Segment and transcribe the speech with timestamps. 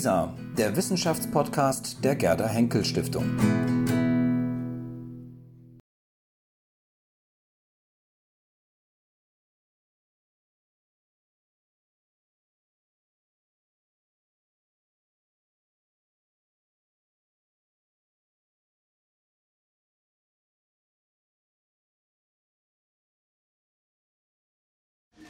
[0.00, 3.36] WISA, der Wissenschaftspodcast der Gerda Henkel Stiftung.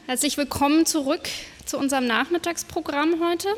[0.06, 1.28] Herzlich willkommen zurück
[1.66, 3.48] zu unserem Nachmittagsprogramm heute.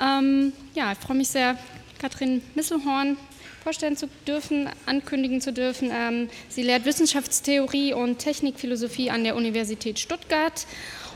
[0.00, 1.58] Ähm, ja, ich freue mich sehr,
[1.98, 3.16] Katrin Misselhorn
[3.62, 5.90] vorstellen zu dürfen, ankündigen zu dürfen.
[5.92, 10.66] Ähm, sie lehrt Wissenschaftstheorie und Technikphilosophie an der Universität Stuttgart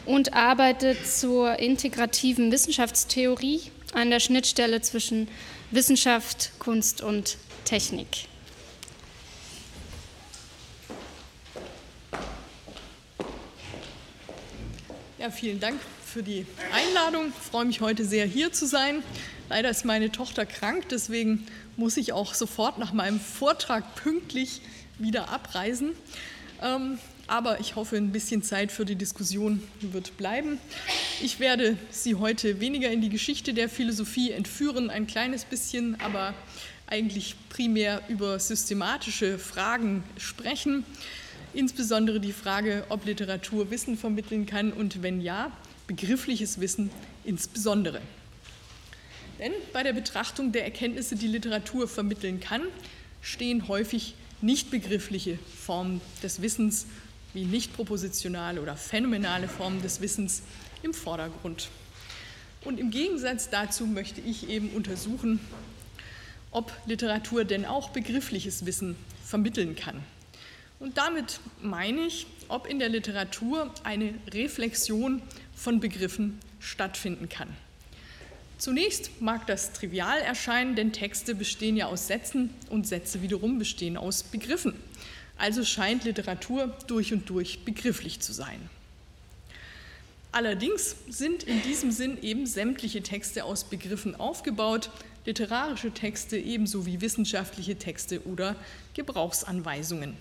[0.05, 3.63] und arbeitet zur integrativen Wissenschaftstheorie
[3.95, 5.27] an der Schnittstelle zwischen
[5.73, 8.29] Wissenschaft, Kunst und Technik.
[15.19, 15.81] Ja, vielen Dank
[16.17, 17.27] für die Einladung.
[17.29, 19.03] Ich freue mich heute sehr, hier zu sein.
[19.51, 21.47] Leider ist meine Tochter krank, deswegen
[21.77, 24.63] muss ich auch sofort nach meinem Vortrag pünktlich
[24.99, 25.91] wieder abreisen.
[26.63, 30.59] Ähm, aber ich hoffe, ein bisschen Zeit für die Diskussion wird bleiben.
[31.21, 36.33] Ich werde Sie heute weniger in die Geschichte der Philosophie entführen, ein kleines bisschen, aber
[36.87, 40.87] eigentlich primär über systematische Fragen sprechen
[41.57, 45.51] insbesondere die Frage, ob Literatur Wissen vermitteln kann und wenn ja,
[45.87, 46.91] begriffliches Wissen
[47.25, 48.01] insbesondere.
[49.39, 52.63] Denn bei der Betrachtung der Erkenntnisse, die Literatur vermitteln kann,
[53.21, 56.87] stehen häufig nicht begriffliche Formen des Wissens
[57.35, 60.43] wie nicht propositionale oder phänomenale Formen des Wissens
[60.83, 61.69] im Vordergrund.
[62.65, 65.39] Und im Gegensatz dazu möchte ich eben untersuchen,
[66.51, 70.03] ob Literatur denn auch begriffliches Wissen vermitteln kann.
[70.79, 75.23] Und damit meine ich, ob in der Literatur eine Reflexion
[75.57, 77.49] von Begriffen stattfinden kann.
[78.59, 83.97] Zunächst mag das trivial erscheinen, denn Texte bestehen ja aus Sätzen und Sätze wiederum bestehen
[83.97, 84.75] aus Begriffen.
[85.37, 88.59] Also scheint Literatur durch und durch begrifflich zu sein.
[90.33, 94.91] Allerdings sind in diesem Sinn eben sämtliche Texte aus Begriffen aufgebaut,
[95.27, 98.57] literarische Texte ebenso wie wissenschaftliche Texte oder
[98.95, 100.17] Gebrauchsanweisungen.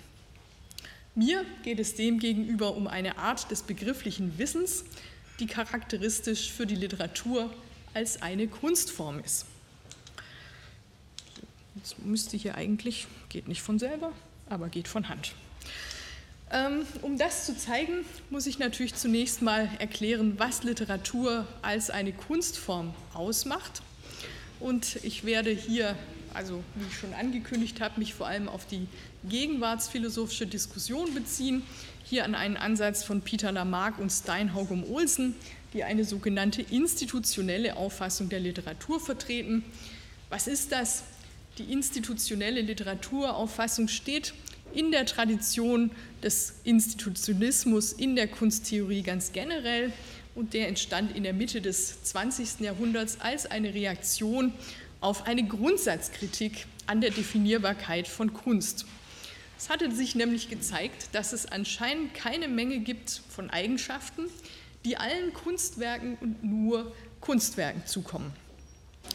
[1.16, 4.84] Mir geht es demgegenüber um eine Art des begrifflichen Wissens,
[5.40, 7.54] die charakteristisch für die Literatur
[7.94, 9.46] als eine Kunstform ist.
[11.76, 14.12] Jetzt müsste hier eigentlich, geht nicht von selber,
[14.50, 15.34] aber geht von Hand.
[16.52, 22.14] Ähm, um das zu zeigen, muss ich natürlich zunächst mal erklären, was Literatur als eine
[22.14, 23.82] Kunstform ausmacht.
[24.60, 25.98] Und ich werde hier
[26.36, 28.88] also wie ich schon angekündigt habe, mich vor allem auf die
[29.24, 31.64] gegenwartsphilosophische Diskussion beziehen,
[32.08, 35.36] hier an einen Ansatz von Peter Lamarck und Steinhaugum Olsen,
[35.74, 39.64] die eine sogenannte institutionelle Auffassung der Literatur vertreten.
[40.30, 41.04] Was ist das?
[41.58, 44.34] Die institutionelle Literaturauffassung steht
[44.74, 45.90] in der Tradition
[46.22, 49.92] des Institutionalismus in der Kunsttheorie ganz generell
[50.36, 52.60] und der entstand in der Mitte des 20.
[52.60, 54.54] Jahrhunderts als eine Reaktion
[55.02, 58.86] auf eine Grundsatzkritik an der Definierbarkeit von Kunst.
[59.58, 64.26] Es hatte sich nämlich gezeigt, dass es anscheinend keine Menge gibt von Eigenschaften,
[64.84, 68.34] die allen Kunstwerken und nur Kunstwerken zukommen.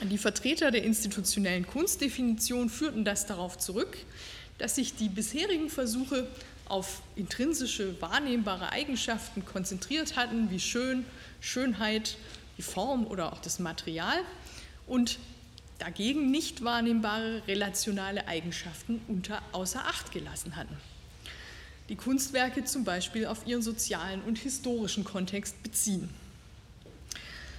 [0.03, 3.99] Die Vertreter der institutionellen Kunstdefinition führten das darauf zurück,
[4.59, 6.27] dass sich die bisherigen Versuche
[6.67, 11.05] auf intrinsische wahrnehmbare Eigenschaften konzentriert hatten, wie Schön,
[11.41, 12.17] Schönheit,
[12.57, 14.21] die Form oder auch das Material
[14.87, 15.19] und
[15.81, 20.77] dagegen nicht wahrnehmbare relationale Eigenschaften unter außer Acht gelassen hatten.
[21.89, 26.09] Die Kunstwerke zum Beispiel auf ihren sozialen und historischen Kontext beziehen.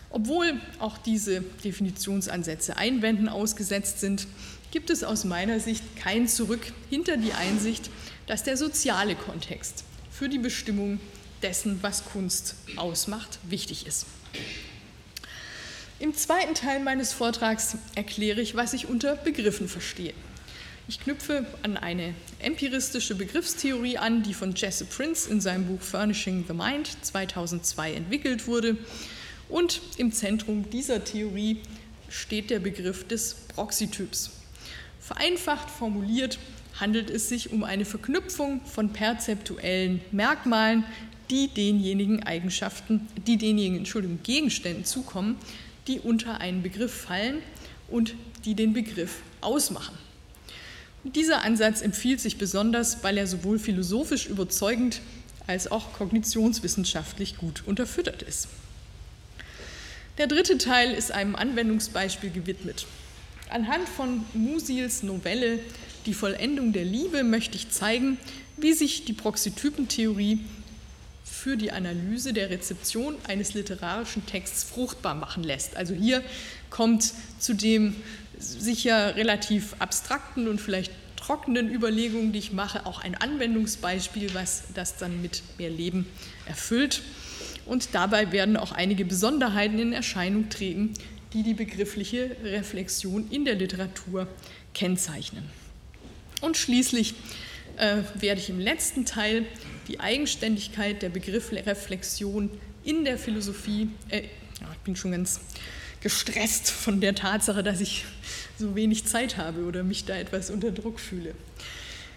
[0.10, 4.28] Obwohl auch diese Definitionsansätze Einwänden ausgesetzt sind,
[4.72, 7.90] gibt es aus meiner Sicht kein Zurück hinter die Einsicht,
[8.28, 11.00] dass der soziale Kontext für die Bestimmung
[11.42, 14.06] dessen, was Kunst ausmacht, wichtig ist.
[16.01, 20.15] Im zweiten Teil meines Vortrags erkläre ich, was ich unter Begriffen verstehe.
[20.88, 26.44] Ich knüpfe an eine empiristische Begriffstheorie an, die von Jesse Prince in seinem Buch Furnishing
[26.48, 28.77] the Mind 2002 entwickelt wurde.
[29.48, 31.62] Und im Zentrum dieser Theorie
[32.09, 34.31] steht der Begriff des Proxytyps.
[35.00, 36.39] Vereinfacht formuliert
[36.80, 40.83] handelt es sich um eine Verknüpfung von perzeptuellen Merkmalen,
[41.30, 43.86] die denjenigen Eigenschaften, die denjenigen
[44.24, 45.38] Gegenständen zukommen,
[45.88, 47.42] die unter einen Begriff fallen
[47.89, 49.98] und die den Begriff ausmachen.
[51.04, 55.01] Dieser Ansatz empfiehlt sich besonders, weil er sowohl philosophisch überzeugend
[55.48, 58.48] als auch kognitionswissenschaftlich gut unterfüttert ist.
[60.18, 62.86] Der dritte Teil ist einem Anwendungsbeispiel gewidmet.
[63.50, 65.60] Anhand von Musils Novelle
[66.06, 68.18] Die Vollendung der Liebe möchte ich zeigen,
[68.57, 70.39] wie sich die Proxytypentheorie
[71.42, 75.76] für die Analyse der Rezeption eines literarischen Texts fruchtbar machen lässt.
[75.76, 76.22] Also hier
[76.70, 77.96] kommt zu dem
[78.38, 84.98] sicher relativ abstrakten und vielleicht trockenen Überlegungen, die ich mache, auch ein Anwendungsbeispiel, was das
[84.98, 86.06] dann mit mehr Leben
[86.46, 87.02] erfüllt.
[87.66, 90.94] Und dabei werden auch einige Besonderheiten in Erscheinung treten,
[91.34, 94.28] die die begriffliche Reflexion in der Literatur
[94.76, 95.46] kennzeichnen.
[96.42, 97.16] Und schließlich
[97.78, 99.46] äh, werde ich im letzten Teil
[99.88, 102.50] die Eigenständigkeit der Begriffsreflexion
[102.83, 105.39] in der Philosophie, äh, ich bin schon ganz
[106.01, 108.06] gestresst von der Tatsache, dass ich
[108.57, 111.36] so wenig Zeit habe oder mich da etwas unter Druck fühle.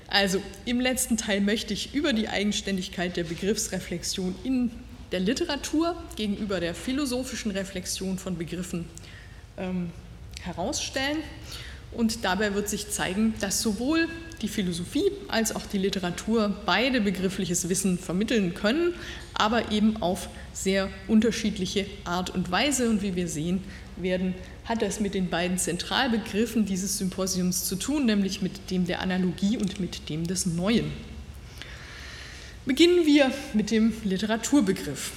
[0.09, 4.71] Also im letzten Teil möchte ich über die Eigenständigkeit der Begriffsreflexion in
[5.13, 8.87] der Literatur gegenüber der philosophischen Reflexion von Begriffen
[9.57, 9.91] ähm,
[10.43, 11.19] herausstellen.
[11.97, 14.09] Und dabei wird sich zeigen, dass sowohl
[14.43, 18.95] die Philosophie als auch die Literatur beide begriffliches Wissen vermitteln können,
[19.33, 22.91] aber eben auf sehr unterschiedliche Art und Weise.
[22.91, 23.63] Und wie wir sehen
[23.97, 29.01] werden, hat das mit den beiden Zentralbegriffen dieses Symposiums zu tun, nämlich mit dem der
[29.01, 30.91] Analogie und mit dem des Neuen.
[32.67, 35.13] Beginnen wir mit dem Literaturbegriff.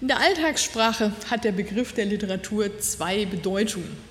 [0.00, 4.05] In der Alltagssprache hat der Begriff der Literatur zwei Bedeutungen.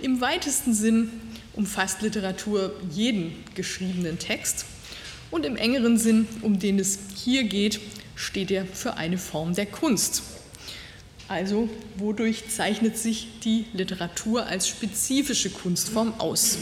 [0.00, 1.10] Im weitesten Sinn
[1.54, 4.64] umfasst Literatur jeden geschriebenen Text
[5.32, 7.80] und im engeren Sinn, um den es hier geht,
[8.14, 10.22] steht er für eine Form der Kunst.
[11.26, 16.58] Also wodurch zeichnet sich die Literatur als spezifische Kunstform aus?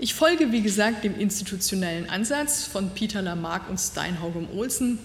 [0.00, 4.98] Ich folge, wie gesagt, dem institutionellen Ansatz von Peter Lamarck und Steinhaugen Olsen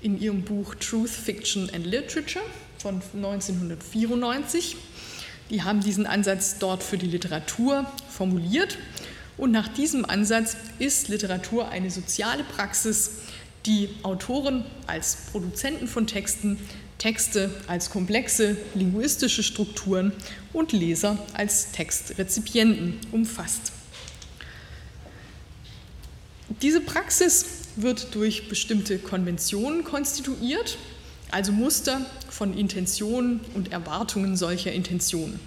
[0.00, 2.44] in ihrem Buch Truth, Fiction and Literature
[2.78, 4.76] von 1994.
[5.52, 8.78] Die haben diesen Ansatz dort für die Literatur formuliert.
[9.36, 13.12] Und nach diesem Ansatz ist Literatur eine soziale Praxis,
[13.66, 16.58] die Autoren als Produzenten von Texten
[17.02, 20.12] Texte als komplexe linguistische Strukturen
[20.52, 23.72] und Leser als Textrezipienten umfasst.
[26.62, 27.44] Diese Praxis
[27.74, 30.78] wird durch bestimmte Konventionen konstituiert,
[31.32, 35.40] also Muster von Intentionen und Erwartungen solcher Intentionen.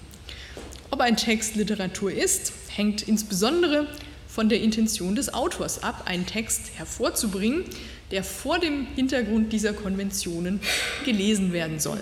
[0.91, 3.87] Ob ein Text Literatur ist, hängt insbesondere
[4.27, 7.63] von der Intention des Autors ab, einen Text hervorzubringen,
[8.11, 10.59] der vor dem Hintergrund dieser Konventionen
[11.05, 11.99] gelesen werden soll.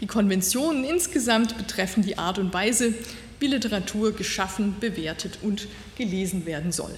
[0.00, 2.94] Die Konventionen insgesamt betreffen die Art und Weise,
[3.38, 5.66] wie Literatur geschaffen, bewertet und
[5.96, 6.94] gelesen werden soll.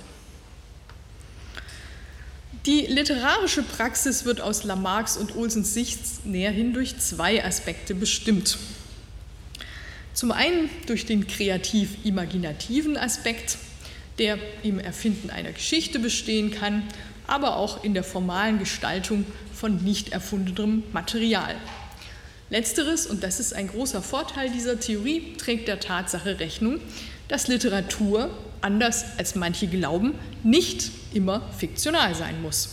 [2.67, 8.59] Die literarische Praxis wird aus Lamarcks und Olsens Sicht näherhin durch zwei Aspekte bestimmt.
[10.15, 13.59] Zum einen durch den kreativ-imaginativen Aspekt,
[14.19, 16.85] der im Erfinden einer Geschichte bestehen kann
[17.27, 19.25] aber auch in der formalen Gestaltung
[19.55, 21.55] von nicht erfundenem Material.
[22.51, 26.81] Letzteres, und das ist ein großer Vorteil dieser Theorie, trägt der Tatsache Rechnung,
[27.29, 28.31] dass Literatur,
[28.63, 32.71] anders als manche glauben, nicht immer fiktional sein muss.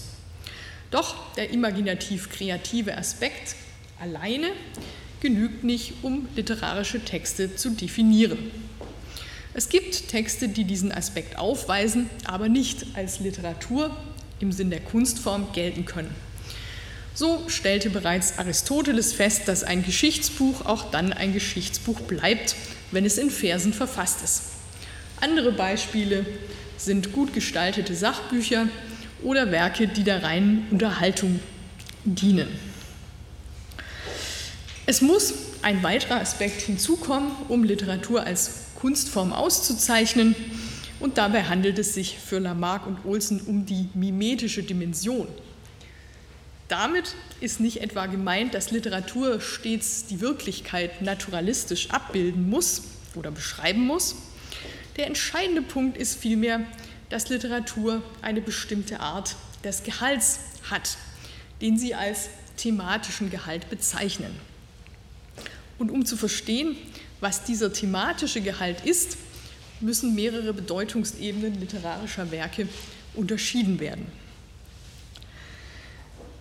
[0.92, 3.56] Doch der imaginativ-kreative Aspekt
[4.00, 4.48] alleine
[5.20, 8.52] genügt nicht, um literarische Texte zu definieren.
[9.54, 13.96] Es gibt Texte, die diesen Aspekt aufweisen, aber nicht als Literatur
[14.40, 16.14] im Sinn der Kunstform gelten können.
[17.14, 22.56] So stellte bereits Aristoteles fest, dass ein Geschichtsbuch auch dann ein Geschichtsbuch bleibt,
[22.92, 24.44] wenn es in Versen verfasst ist.
[25.22, 26.26] Andere Beispiele
[26.78, 28.68] sind gut gestaltete Sachbücher
[29.22, 31.40] oder Werke, die der reinen Unterhaltung
[32.06, 32.48] dienen.
[34.86, 40.36] Es muss ein weiterer Aspekt hinzukommen, um Literatur als Kunstform auszuzeichnen,
[41.00, 45.28] und dabei handelt es sich für Lamarck und Olsen um die mimetische Dimension.
[46.68, 52.84] Damit ist nicht etwa gemeint, dass Literatur stets die Wirklichkeit naturalistisch abbilden muss
[53.16, 54.16] oder beschreiben muss.
[55.00, 56.60] Der entscheidende Punkt ist vielmehr,
[57.08, 60.98] dass Literatur eine bestimmte Art des Gehalts hat,
[61.62, 62.28] den sie als
[62.58, 64.36] thematischen Gehalt bezeichnen.
[65.78, 66.76] Und um zu verstehen,
[67.22, 69.16] was dieser thematische Gehalt ist,
[69.80, 72.68] müssen mehrere Bedeutungsebenen literarischer Werke
[73.14, 74.06] unterschieden werden.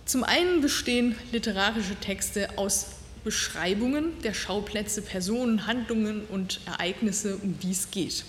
[0.03, 2.87] Zum einen bestehen literarische Texte aus
[3.23, 8.25] Beschreibungen der Schauplätze, Personen, Handlungen und Ereignisse, um die es geht.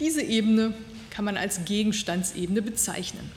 [0.00, 0.74] Diese Ebene
[1.10, 3.30] kann man als Gegenstandsebene bezeichnen.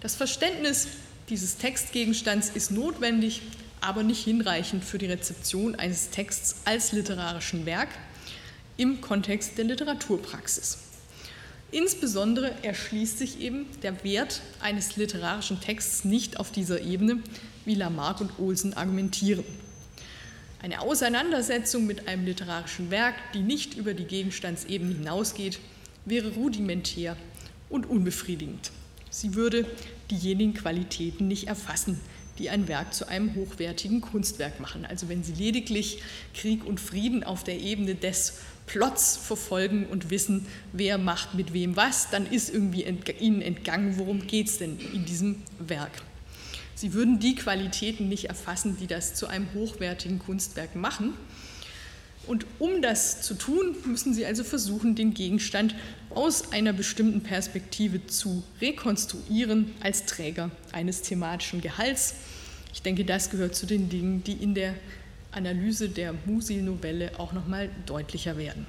[0.00, 0.88] Das Verständnis
[1.28, 3.42] dieses Textgegenstands ist notwendig,
[3.80, 7.88] aber nicht hinreichend für die Rezeption eines Texts als literarischen Werk
[8.76, 10.78] im Kontext der Literaturpraxis.
[11.70, 17.20] Insbesondere erschließt sich eben der Wert eines literarischen Texts nicht auf dieser Ebene,
[17.64, 19.44] wie Lamarck und Olsen argumentieren.
[20.62, 25.58] Eine Auseinandersetzung mit einem literarischen Werk, die nicht über die Gegenstandsebene hinausgeht,
[26.04, 27.16] wäre rudimentär
[27.68, 28.70] und unbefriedigend.
[29.10, 29.66] Sie würde
[30.12, 32.00] diejenigen Qualitäten nicht erfassen,
[32.38, 34.86] die ein Werk zu einem hochwertigen Kunstwerk machen.
[34.86, 36.00] Also wenn Sie lediglich
[36.32, 38.34] Krieg und Frieden auf der Ebene des
[38.66, 44.28] Plots verfolgen und wissen, wer macht mit wem was, dann ist irgendwie Ihnen entgangen, worum
[44.28, 45.90] geht es denn in diesem Werk.
[46.74, 51.14] Sie würden die Qualitäten nicht erfassen, die das zu einem hochwertigen Kunstwerk machen.
[52.26, 55.74] Und um das zu tun, müssen Sie also versuchen, den Gegenstand
[56.10, 62.14] aus einer bestimmten Perspektive zu rekonstruieren als Träger eines thematischen Gehalts.
[62.72, 64.74] Ich denke, das gehört zu den Dingen, die in der
[65.32, 68.66] Analyse der Musil-Novelle auch nochmal deutlicher werden.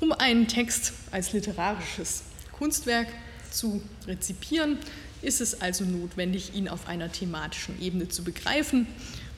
[0.00, 2.22] Um einen Text als literarisches
[2.52, 3.08] Kunstwerk
[3.50, 4.78] zu rezipieren,
[5.22, 8.86] ist es also notwendig, ihn auf einer thematischen Ebene zu begreifen.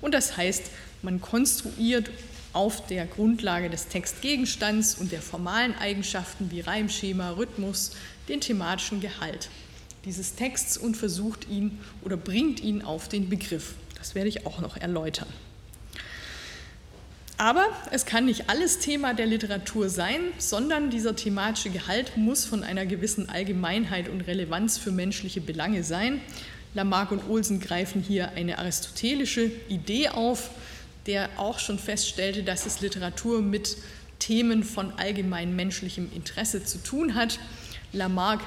[0.01, 0.71] Und das heißt,
[1.03, 2.11] man konstruiert
[2.53, 7.93] auf der Grundlage des Textgegenstands und der formalen Eigenschaften wie Reimschema, Rhythmus
[8.29, 9.49] den thematischen Gehalt
[10.05, 13.75] dieses Texts und versucht ihn oder bringt ihn auf den Begriff.
[13.97, 15.29] Das werde ich auch noch erläutern.
[17.41, 22.63] Aber es kann nicht alles Thema der Literatur sein, sondern dieser thematische Gehalt muss von
[22.63, 26.21] einer gewissen Allgemeinheit und Relevanz für menschliche Belange sein.
[26.75, 30.51] Lamarck und Olsen greifen hier eine aristotelische Idee auf,
[31.07, 33.79] der auch schon feststellte, dass es Literatur mit
[34.19, 37.39] Themen von allgemein menschlichem Interesse zu tun hat.
[37.95, 38.43] Lamarck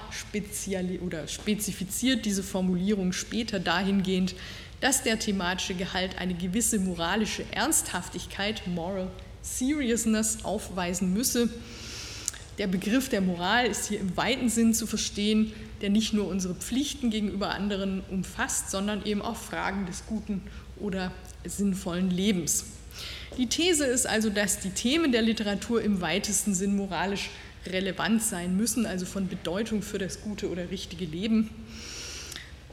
[1.01, 4.35] oder spezifiziert diese Formulierung später dahingehend,
[4.83, 9.07] dass der thematische Gehalt eine gewisse moralische Ernsthaftigkeit, Moral
[9.41, 11.47] Seriousness, aufweisen müsse.
[12.57, 16.53] Der Begriff der Moral ist hier im weiten Sinn zu verstehen, der nicht nur unsere
[16.53, 20.41] Pflichten gegenüber anderen umfasst, sondern eben auch Fragen des guten
[20.75, 21.13] oder
[21.45, 22.65] sinnvollen Lebens.
[23.37, 27.29] Die These ist also, dass die Themen der Literatur im weitesten Sinn moralisch
[27.67, 31.49] relevant sein müssen, also von Bedeutung für das gute oder richtige Leben.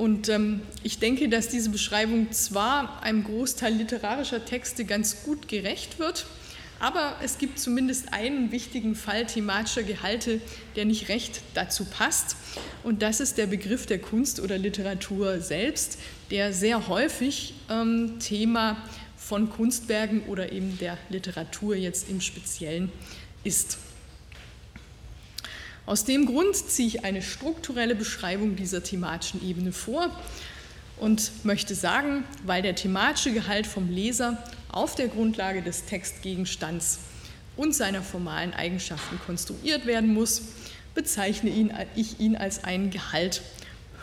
[0.01, 5.99] Und ähm, ich denke, dass diese Beschreibung zwar einem Großteil literarischer Texte ganz gut gerecht
[5.99, 6.25] wird,
[6.79, 10.41] aber es gibt zumindest einen wichtigen Fall thematischer Gehalte,
[10.75, 12.37] der nicht recht dazu passt.
[12.83, 15.99] Und das ist der Begriff der Kunst oder Literatur selbst,
[16.31, 18.79] der sehr häufig ähm, Thema
[19.19, 22.91] von Kunstwerken oder eben der Literatur jetzt im Speziellen
[23.45, 23.77] ist.
[25.91, 30.09] Aus dem Grund ziehe ich eine strukturelle Beschreibung dieser thematischen Ebene vor
[31.01, 37.01] und möchte sagen, weil der thematische Gehalt vom Leser auf der Grundlage des Textgegenstands
[37.57, 40.43] und seiner formalen Eigenschaften konstruiert werden muss,
[40.95, 43.43] bezeichne ihn, ich ihn als einen Gehalt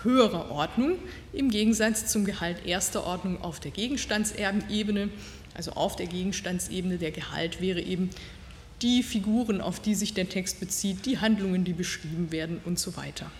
[0.03, 0.98] höherer Ordnung
[1.32, 5.08] im Gegensatz zum Gehalt erster Ordnung auf der Gegenstandsebene.
[5.53, 8.10] Also auf der Gegenstandsebene der Gehalt wäre eben
[8.82, 12.96] die Figuren, auf die sich der Text bezieht, die Handlungen, die beschrieben werden und so
[12.98, 13.32] weiter.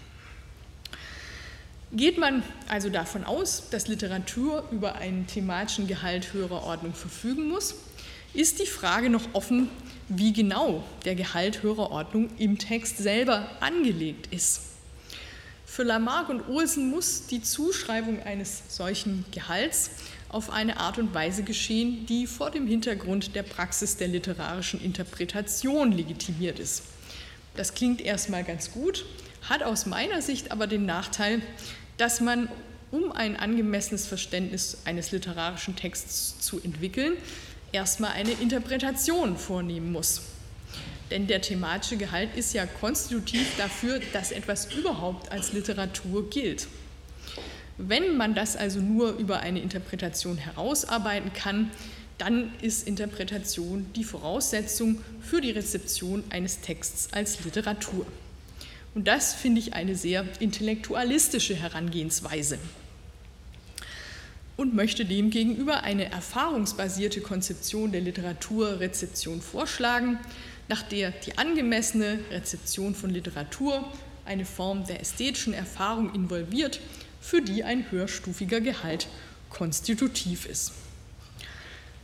[1.94, 7.76] Geht man also davon aus, dass Literatur über einen thematischen Gehalt höherer Ordnung verfügen muss,
[8.34, 9.70] ist die Frage noch offen,
[10.10, 14.62] wie genau der Gehalt höherer Ordnung im Text selber angelegt ist.
[15.66, 19.92] Für Lamarck und Olsen muss die Zuschreibung eines solchen Gehalts
[20.30, 25.92] auf eine Art und Weise geschehen, die vor dem Hintergrund der Praxis der literarischen Interpretation
[25.92, 26.84] legitimiert ist.
[27.56, 29.06] Das klingt erstmal ganz gut,
[29.50, 31.42] hat aus meiner Sicht aber den Nachteil,
[31.98, 32.50] dass man,
[32.92, 37.14] um ein angemessenes Verständnis eines literarischen Texts zu entwickeln,
[37.72, 40.22] erstmal eine Interpretation vornehmen muss.
[41.10, 46.68] Denn der thematische Gehalt ist ja konstitutiv dafür, dass etwas überhaupt als Literatur gilt.
[47.78, 51.70] Wenn man das also nur über eine Interpretation herausarbeiten kann,
[52.18, 58.08] dann ist Interpretation die Voraussetzung für die Rezeption eines Texts als Literatur.
[58.96, 62.58] Und das finde ich eine sehr intellektualistische Herangehensweise
[64.56, 70.18] und möchte demgegenüber eine erfahrungsbasierte Konzeption der Literaturrezeption vorschlagen,
[70.68, 73.88] nach der die angemessene Rezeption von Literatur
[74.26, 76.80] eine Form der ästhetischen Erfahrung involviert
[77.28, 79.08] für die ein höherstufiger Gehalt
[79.50, 80.72] konstitutiv ist.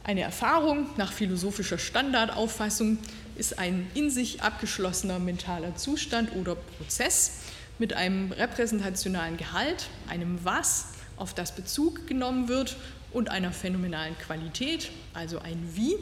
[0.03, 2.98] Eine Erfahrung nach philosophischer Standardauffassung
[3.38, 7.39] ist ein in sich abgeschlossener mentaler Zustand oder Prozess
[7.80, 12.75] mit einem repräsentationalen Gehalt, einem Was, auf das Bezug genommen wird
[13.13, 15.96] und einer phänomenalen Qualität, also ein Wie,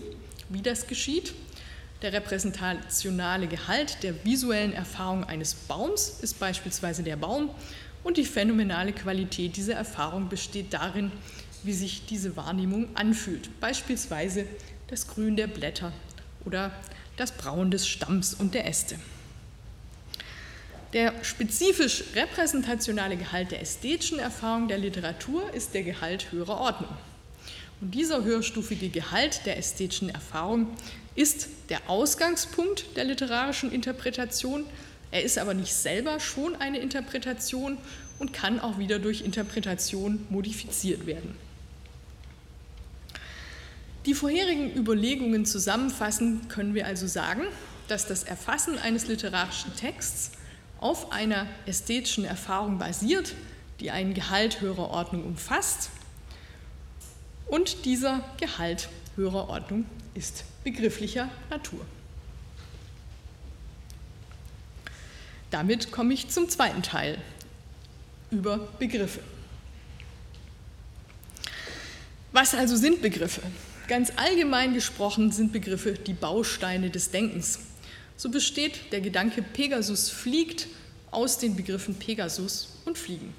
[0.50, 1.36] wie das geschieht.
[2.02, 7.52] Der repräsentationale Gehalt der visuellen Erfahrung eines Baums ist beispielsweise der Baum
[8.04, 11.12] und die phänomenale Qualität dieser Erfahrung besteht darin,
[11.64, 14.46] wie sich diese Wahrnehmung anfühlt, beispielsweise
[14.88, 15.94] das Grün der Blätter
[16.46, 16.72] oder
[17.18, 18.98] das Braun des Stamms und der Äste.
[20.94, 26.98] Der spezifisch repräsentationale Gehalt der ästhetischen Erfahrung der Literatur ist der Gehalt höherer Ordnung.
[27.80, 30.68] Und dieser höherstufige Gehalt der ästhetischen Erfahrung
[31.16, 34.66] ist der Ausgangspunkt der literarischen Interpretation.
[35.12, 37.78] Er ist aber nicht selber schon eine Interpretation
[38.18, 41.36] und kann auch wieder durch Interpretation modifiziert werden.
[44.06, 47.44] Die vorherigen Überlegungen zusammenfassend können wir also sagen,
[47.88, 50.32] dass das Erfassen eines literarischen Texts
[50.80, 53.36] auf einer ästhetischen Erfahrung basiert,
[53.80, 55.92] die einen Gehalt höherer Ordnung umfasst.
[57.48, 61.86] Und dieser Gehalt höherer Ordnung ist begrifflicher Natur.
[65.52, 67.18] Damit komme ich zum zweiten Teil
[68.32, 69.20] über Begriffe.
[72.32, 73.42] Was also sind Begriffe?
[73.90, 77.60] Ganz allgemein gesprochen sind Begriffe die Bausteine des Denkens.
[78.16, 80.68] So besteht der Gedanke Pegasus fliegt
[81.12, 83.34] aus den Begriffen Pegasus und Fliegen.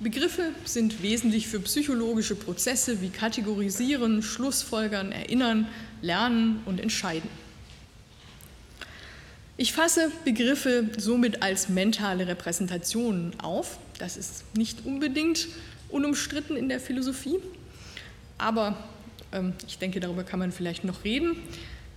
[0.00, 5.68] Begriffe sind wesentlich für psychologische Prozesse wie Kategorisieren, Schlussfolgern, Erinnern,
[6.02, 7.30] Lernen und Entscheiden.
[9.58, 13.78] Ich fasse Begriffe somit als mentale Repräsentationen auf.
[13.98, 15.48] Das ist nicht unbedingt
[15.88, 17.38] unumstritten in der Philosophie,
[18.36, 18.76] aber
[19.32, 21.36] ähm, ich denke, darüber kann man vielleicht noch reden.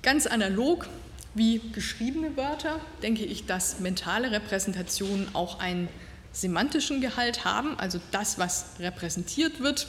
[0.03, 0.87] Ganz analog
[1.33, 5.89] wie geschriebene Wörter denke ich, dass mentale Repräsentationen auch einen
[6.31, 9.87] semantischen Gehalt haben, also das, was repräsentiert wird,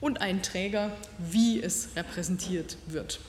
[0.00, 3.20] und einen Träger, wie es repräsentiert wird.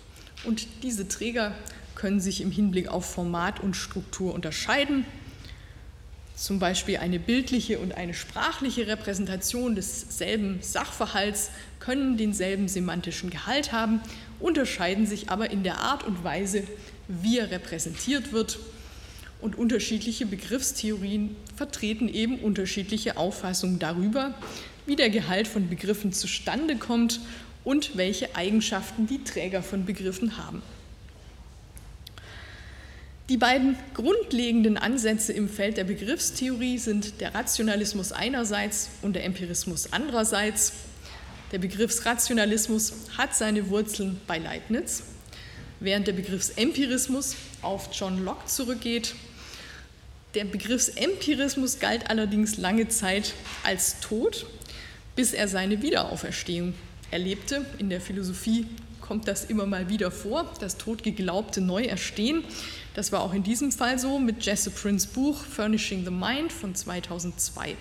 [0.45, 1.54] Und diese Träger
[1.97, 5.03] können sich im Hinblick auf Format und Struktur unterscheiden.
[6.36, 13.99] Zum Beispiel eine bildliche und eine sprachliche Repräsentation desselben Sachverhalts können denselben semantischen Gehalt haben,
[14.39, 16.63] unterscheiden sich aber in der Art und Weise,
[17.07, 18.60] wie er repräsentiert wird.
[19.41, 24.36] Und unterschiedliche Begriffstheorien vertreten eben unterschiedliche Auffassungen darüber,
[24.86, 27.19] wie der Gehalt von Begriffen zustande kommt
[27.63, 30.62] und welche Eigenschaften die Träger von Begriffen haben.
[33.30, 39.92] Die beiden grundlegenden Ansätze im Feld der Begriffstheorie sind der Rationalismus einerseits und der Empirismus
[39.92, 40.72] andererseits.
[41.52, 45.04] Der Begriffsrationalismus hat seine Wurzeln bei Leibniz,
[45.82, 49.13] während der Begriffsempirismus auf John Locke zurückgeht.
[50.34, 53.34] Der Begriffsempirismus galt allerdings lange Zeit
[53.66, 54.46] als tot,
[55.18, 56.76] bis er seine Wiederauferstehung
[57.12, 57.66] erlebte.
[57.78, 58.68] In der Philosophie
[59.08, 62.43] kommt das immer mal wieder vor, das Totgeglaubte neu erstehen.
[62.93, 66.76] Das war auch in diesem Fall so mit Jesse Prince Buch Furnishing the Mind von
[66.76, 67.76] 2002.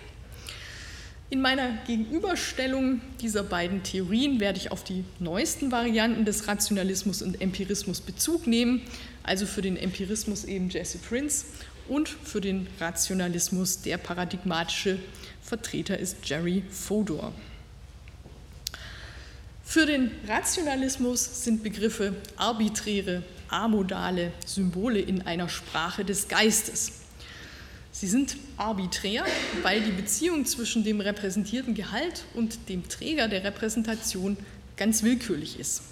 [1.29, 7.41] In meiner Gegenüberstellung dieser beiden Theorien werde ich auf die neuesten Varianten des Rationalismus und
[7.41, 8.83] Empirismus Bezug nehmen,
[9.25, 11.47] also für den Empirismus eben Jesse Prince
[11.89, 15.01] und für den Rationalismus der paradigmatische
[15.43, 17.33] Vertreter ist Jerry Fodor.
[19.69, 26.93] Für den Rationalismus sind Begriffe arbiträre amodale Symbole in einer Sprache des Geistes.
[27.91, 29.25] Sie sind arbiträr,
[29.63, 34.37] weil die Beziehung zwischen dem repräsentierten Gehalt und dem Träger der Repräsentation
[34.77, 35.83] ganz willkürlich ist.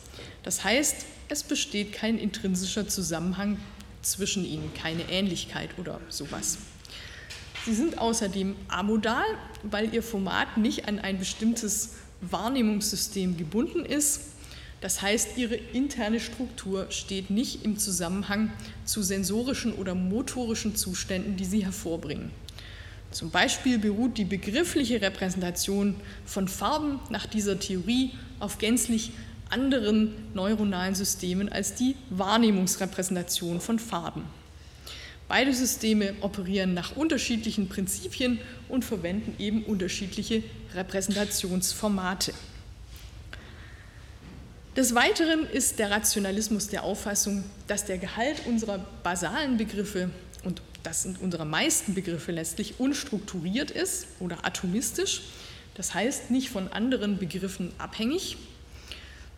[0.44, 3.58] Das heißt, es besteht kein intrinsischer Zusammenhang
[4.02, 6.58] zwischen ihnen, keine Ähnlichkeit oder sowas.
[7.66, 9.24] Sie sind außerdem amodal,
[9.64, 11.90] weil ihr Format nicht an ein bestimmtes
[12.32, 14.20] Wahrnehmungssystem gebunden ist
[14.84, 18.52] das heißt, ihre interne Struktur steht nicht im Zusammenhang
[18.84, 22.30] zu sensorischen oder motorischen Zuständen, die sie hervorbringen.
[23.10, 28.10] Zum Beispiel beruht die begriffliche Repräsentation von Farben nach dieser Theorie
[28.40, 29.12] auf gänzlich
[29.48, 34.24] anderen neuronalen Systemen als die Wahrnehmungsrepräsentation von Farben.
[35.28, 40.42] Beide Systeme operieren nach unterschiedlichen Prinzipien und verwenden eben unterschiedliche
[40.74, 42.34] Repräsentationsformate.
[44.76, 50.10] Des Weiteren ist der Rationalismus der Auffassung, dass der Gehalt unserer basalen Begriffe
[50.42, 55.22] und das sind unsere meisten Begriffe letztlich unstrukturiert ist oder atomistisch,
[55.74, 58.37] das heißt nicht von anderen Begriffen abhängig.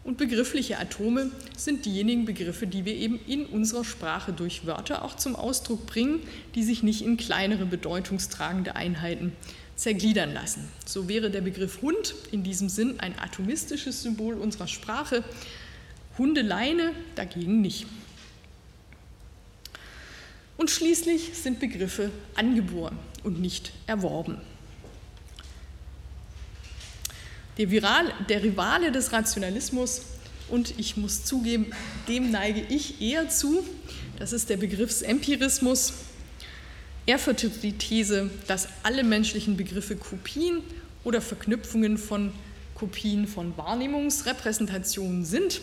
[0.06, 5.16] Und begriffliche Atome sind diejenigen Begriffe, die wir eben in unserer Sprache durch Wörter auch
[5.16, 6.20] zum Ausdruck bringen,
[6.54, 9.32] die sich nicht in kleinere bedeutungstragende Einheiten
[9.74, 10.68] zergliedern lassen.
[10.86, 15.24] So wäre der Begriff Hund in diesem Sinn ein atomistisches Symbol unserer Sprache,
[16.16, 17.88] Hundeleine dagegen nicht.
[20.56, 24.38] Und schließlich sind Begriffe angeboren und nicht erworben.
[27.58, 30.02] Der, Viral, der Rivale des Rationalismus,
[30.48, 31.72] und ich muss zugeben,
[32.06, 33.64] dem neige ich eher zu,
[34.18, 35.92] das ist der Begriffsempirismus.
[37.06, 40.60] Er vertritt die These, dass alle menschlichen Begriffe Kopien
[41.04, 42.32] oder Verknüpfungen von
[42.74, 45.60] Kopien von Wahrnehmungsrepräsentationen sind.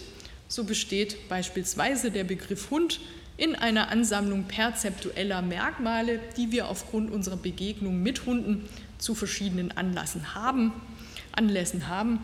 [0.47, 2.99] So besteht beispielsweise der Begriff Hund
[3.37, 10.35] in einer Ansammlung perzeptueller Merkmale, die wir aufgrund unserer Begegnung mit Hunden zu verschiedenen Anlässen
[10.35, 10.71] haben.
[11.33, 12.19] Anlässen haben.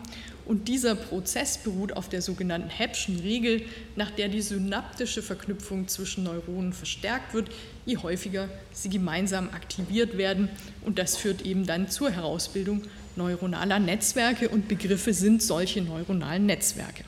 [0.46, 3.62] Und dieser Prozess beruht auf der sogenannten Hebschen Regel,
[3.94, 7.50] nach der die synaptische Verknüpfung zwischen Neuronen verstärkt wird,
[7.86, 10.48] je häufiger sie gemeinsam aktiviert werden.
[10.84, 12.82] Und das führt eben dann zur Herausbildung
[13.16, 17.04] neuronaler Netzwerke und Begriffe sind solche neuronalen Netzwerke.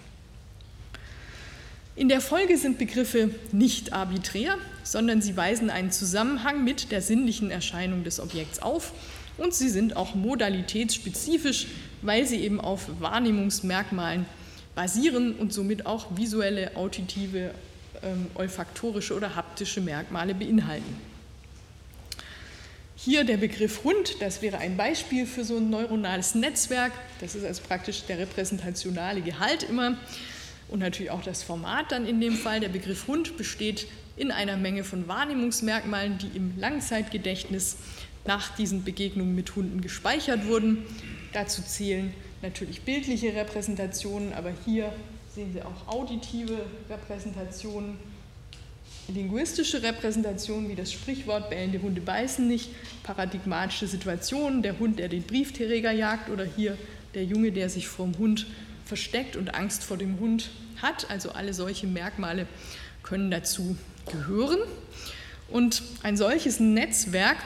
[1.94, 7.50] In der Folge sind Begriffe nicht arbiträr, sondern sie weisen einen Zusammenhang mit der sinnlichen
[7.50, 8.92] Erscheinung des Objekts auf
[9.36, 11.66] und sie sind auch modalitätsspezifisch,
[12.02, 14.26] weil sie eben auf Wahrnehmungsmerkmalen
[14.74, 17.52] basieren und somit auch visuelle, auditive,
[18.02, 20.96] ähm, olfaktorische oder haptische Merkmale beinhalten.
[22.96, 26.92] Hier der Begriff Hund, das wäre ein Beispiel für so ein neuronales Netzwerk.
[27.20, 29.96] Das ist also praktisch der repräsentationale Gehalt immer
[30.68, 32.60] und natürlich auch das Format dann in dem Fall.
[32.60, 37.76] Der Begriff Hund besteht in einer Menge von Wahrnehmungsmerkmalen, die im Langzeitgedächtnis
[38.24, 40.84] nach diesen Begegnungen mit Hunden gespeichert wurden.
[41.32, 44.92] Dazu zählen natürlich bildliche Repräsentationen, aber hier
[45.34, 47.96] sehen Sie auch auditive Repräsentationen,
[49.08, 52.70] linguistische Repräsentationen wie das Sprichwort bellende Hunde beißen nicht,
[53.02, 56.76] paradigmatische Situationen, der Hund, der den Briefträger jagt oder hier
[57.14, 58.46] der Junge, der sich vor dem Hund
[58.84, 61.10] versteckt und Angst vor dem Hund hat.
[61.10, 62.46] Also alle solche Merkmale
[63.02, 63.76] können dazu
[64.10, 64.58] gehören.
[65.48, 67.38] Und ein solches Netzwerk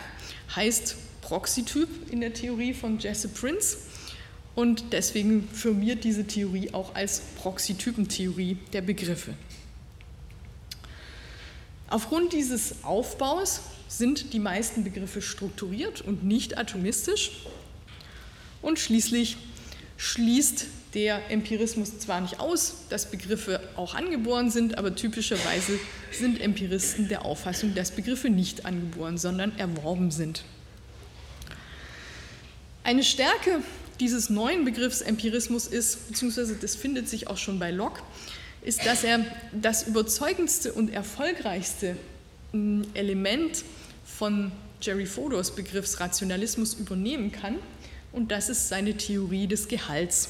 [0.55, 0.96] heißt
[1.27, 3.79] Proxytyp in der Theorie von Jesse Prince
[4.55, 9.35] und deswegen firmiert diese Theorie auch als Proxytypentheorie der Begriffe.
[11.91, 17.33] Aufgrund dieses Aufbaus sind die meisten Begriffe strukturiert und nicht atomistisch.
[18.62, 19.37] Und schließlich
[19.97, 25.81] schließt der Empirismus zwar nicht aus, dass Begriffe auch angeboren sind, aber typischerweise
[26.12, 30.45] sind Empiristen der Auffassung, dass Begriffe nicht angeboren, sondern erworben sind.
[32.87, 33.62] Eine Stärke
[33.99, 38.01] dieses neuen Begriffs Empirismus ist, beziehungsweise das findet sich auch schon bei Locke,
[38.62, 41.96] ist, dass er das überzeugendste und erfolgreichste
[42.53, 43.64] hm, Element
[44.05, 47.57] von Jerry Fodors Begriffs Rationalismus übernehmen kann,
[48.12, 50.29] und das ist seine Theorie des Gehalts.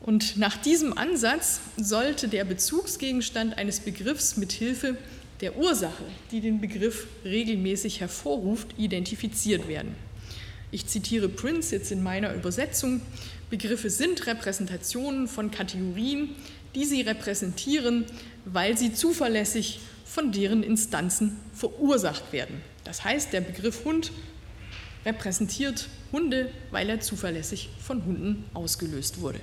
[0.00, 4.96] Und nach diesem Ansatz sollte der Bezugsgegenstand eines Begriffs mit Hilfe
[5.40, 6.02] der Ursache,
[6.32, 9.94] die den Begriff regelmäßig hervorruft, identifiziert werden.
[10.70, 13.00] Ich zitiere Prince jetzt in meiner Übersetzung.
[13.50, 16.30] Begriffe sind Repräsentationen von Kategorien,
[16.74, 18.04] die sie repräsentieren,
[18.44, 22.60] weil sie zuverlässig von deren Instanzen verursacht werden.
[22.84, 24.12] Das heißt, der Begriff Hund
[25.04, 29.40] repräsentiert Hunde, weil er zuverlässig von Hunden ausgelöst wurde.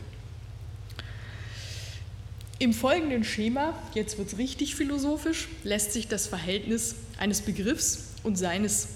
[2.60, 8.38] Im folgenden Schema, jetzt wird es richtig philosophisch, lässt sich das Verhältnis eines Begriffs und
[8.38, 8.90] seines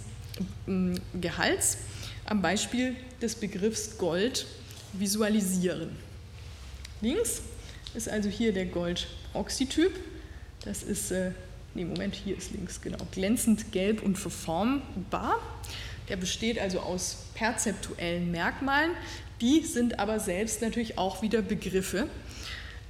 [0.67, 1.77] mm, Gehalts
[2.27, 4.45] am Beispiel des Begriffs Gold
[4.93, 5.89] visualisieren.
[7.01, 7.41] Links
[7.95, 9.91] ist also hier der Gold-Proxytyp.
[10.63, 11.31] Das ist, äh,
[11.73, 15.39] nee, Moment, hier ist links, genau, glänzend gelb und verformbar.
[16.09, 18.91] Der besteht also aus perzeptuellen Merkmalen.
[19.41, 22.07] Die sind aber selbst natürlich auch wieder Begriffe.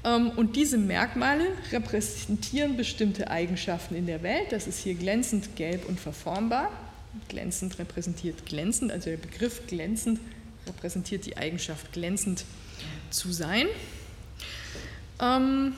[0.04, 4.52] Ähm, und diese Merkmale repräsentieren bestimmte Eigenschaften in der Welt.
[4.52, 6.72] Das ist hier glänzend, gelb und verformbar.
[7.28, 10.20] Glänzend repräsentiert glänzend, also der Begriff glänzend
[10.68, 12.46] repräsentiert die Eigenschaft glänzend
[13.10, 13.68] zu sein.
[15.20, 15.74] Ähm,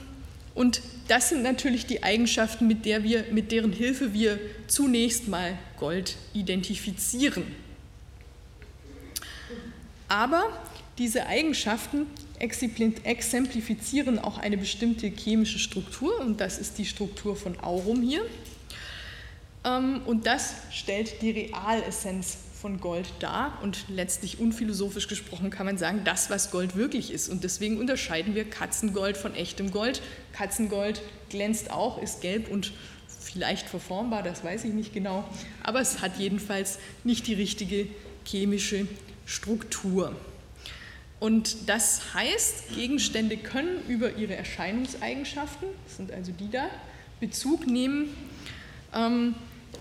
[0.56, 5.58] und das sind natürlich die Eigenschaften, mit, der wir, mit deren Hilfe wir zunächst mal
[5.78, 7.44] Gold identifizieren.
[10.08, 10.50] Aber
[10.98, 12.08] diese Eigenschaften
[12.40, 18.26] exemplifizieren auch eine bestimmte chemische Struktur und das ist die Struktur von Aurum hier.
[19.66, 25.78] Ähm, und das stellt die Realessenz von Gold dar und letztlich unphilosophisch gesprochen kann man
[25.78, 27.30] sagen, das, was Gold wirklich ist.
[27.30, 30.02] Und deswegen unterscheiden wir Katzengold von echtem Gold.
[30.34, 32.74] Katzengold glänzt auch, ist gelb und
[33.08, 35.24] vielleicht verformbar, das weiß ich nicht genau,
[35.64, 37.88] aber es hat jedenfalls nicht die richtige
[38.26, 38.88] chemische
[39.26, 40.16] Struktur.
[41.20, 46.68] Und das heißt, Gegenstände können über ihre Erscheinungseigenschaften, das sind also die da,
[47.20, 48.16] Bezug nehmen
[48.94, 49.36] ähm,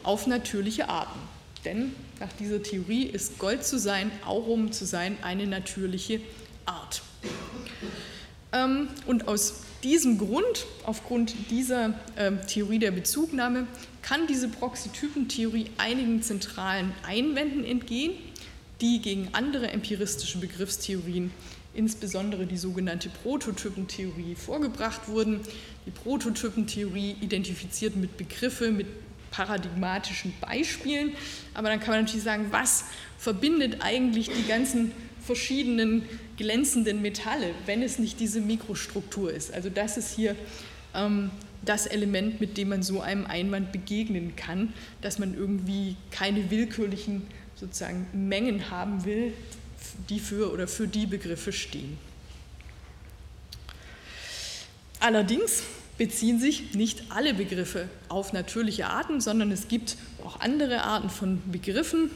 [0.08, 1.20] auf natürliche Arten.
[1.66, 6.22] Denn nach dieser Theorie ist Gold zu sein, Aurum zu sein, eine natürliche
[6.64, 7.02] Art.
[8.54, 13.66] Ähm, und aus diesem Grund, aufgrund dieser ähm, Theorie der Bezugnahme,
[14.00, 18.14] kann diese Proxytypentheorie einigen zentralen Einwänden entgehen,
[18.80, 21.32] die gegen andere empiristische Begriffstheorien,
[21.74, 25.40] insbesondere die sogenannte Prototypentheorie, vorgebracht wurden.
[25.84, 28.86] Die Prototypentheorie identifiziert mit Begriffe, mit
[29.30, 31.12] paradigmatischen Beispielen,
[31.54, 32.84] aber dann kann man natürlich sagen, was
[33.18, 34.92] verbindet eigentlich die ganzen
[35.24, 39.52] verschiedenen glänzenden Metalle, wenn es nicht diese Mikrostruktur ist.
[39.52, 40.34] Also das ist hier
[40.94, 41.30] ähm,
[41.62, 47.26] das Element, mit dem man so einem Einwand begegnen kann, dass man irgendwie keine willkürlichen
[47.56, 49.32] sozusagen Mengen haben will,
[50.08, 51.98] die für oder für die Begriffe stehen.
[55.00, 55.62] Allerdings
[55.98, 61.42] beziehen sich nicht alle Begriffe auf natürliche Arten, sondern es gibt auch andere Arten von
[61.50, 62.10] Begriffen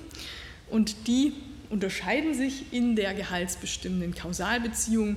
[0.70, 1.32] und die
[1.68, 5.16] unterscheiden sich in der gehaltsbestimmenden Kausalbeziehung.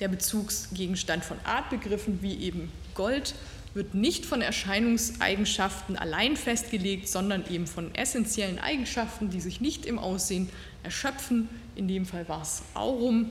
[0.00, 3.34] Der Bezugsgegenstand von Artbegriffen wie eben Gold
[3.74, 9.98] wird nicht von Erscheinungseigenschaften allein festgelegt, sondern eben von essentiellen Eigenschaften, die sich nicht im
[9.98, 10.48] Aussehen
[10.82, 11.48] erschöpfen.
[11.74, 13.30] In dem Fall war es Aurum.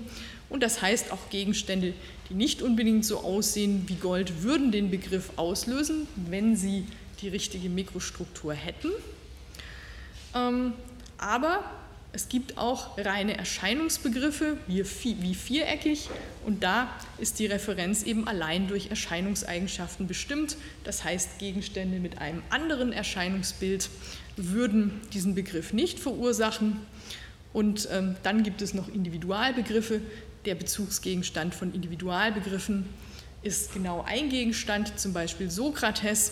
[0.49, 1.93] Und das heißt, auch Gegenstände,
[2.31, 6.85] die nicht unbedingt so aussehen wie Gold, würden den Begriff auslösen, wenn sie
[7.21, 8.89] die richtige Mikrostruktur hätten.
[10.33, 10.71] Ähm,
[11.17, 11.61] aber
[12.13, 14.85] es gibt auch reine Erscheinungsbegriffe wie,
[15.21, 16.09] wie viereckig
[16.45, 20.55] und da ist die Referenz eben allein durch Erscheinungseigenschaften bestimmt.
[20.85, 23.89] Das heißt, Gegenstände mit einem anderen Erscheinungsbild
[24.37, 26.77] würden diesen Begriff nicht verursachen.
[27.51, 29.99] Und ähm, dann gibt es noch Individualbegriffe.
[30.45, 32.85] Der Bezugsgegenstand von Individualbegriffen
[33.43, 36.31] ist genau ein Gegenstand, zum Beispiel Sokrates.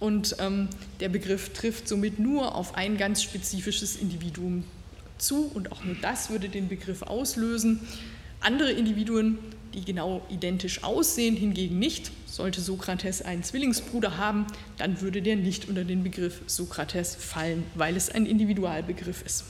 [0.00, 0.68] Und ähm,
[1.00, 4.64] der Begriff trifft somit nur auf ein ganz spezifisches Individuum
[5.18, 7.80] zu und auch nur das würde den Begriff auslösen.
[8.40, 9.38] Andere Individuen,
[9.74, 12.12] die genau identisch aussehen, hingegen nicht.
[12.26, 17.96] Sollte Sokrates einen Zwillingsbruder haben, dann würde der nicht unter den Begriff Sokrates fallen, weil
[17.96, 19.44] es ein Individualbegriff ist.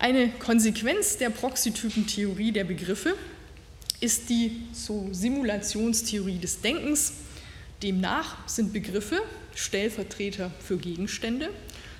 [0.00, 3.14] Eine Konsequenz der Proxytypentheorie der Begriffe
[4.00, 7.14] ist die so Simulationstheorie des Denkens.
[7.82, 9.20] Demnach sind Begriffe
[9.54, 11.50] Stellvertreter für Gegenstände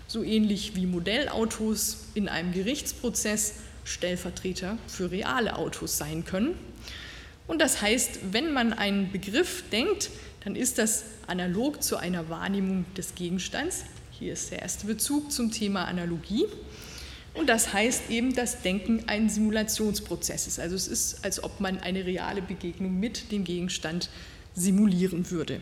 [0.08, 6.54] so ähnlich wie Modellautos in einem Gerichtsprozess Stellvertreter für reale Autos sein können.
[7.46, 10.10] Und das heißt, wenn man einen Begriff denkt,
[10.44, 13.84] dann ist das analog zu einer Wahrnehmung des Gegenstands.
[14.12, 16.46] Hier ist der erste Bezug zum Thema Analogie.
[17.38, 20.58] Und das heißt eben, dass Denken ein Simulationsprozess ist.
[20.58, 24.10] Also es ist, als ob man eine reale Begegnung mit dem Gegenstand
[24.56, 25.60] simulieren würde.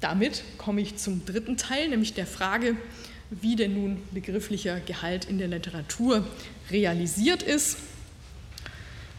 [0.00, 2.76] Damit komme ich zum dritten Teil, nämlich der Frage,
[3.30, 6.24] wie denn nun begrifflicher Gehalt in der Literatur
[6.70, 7.78] realisiert ist.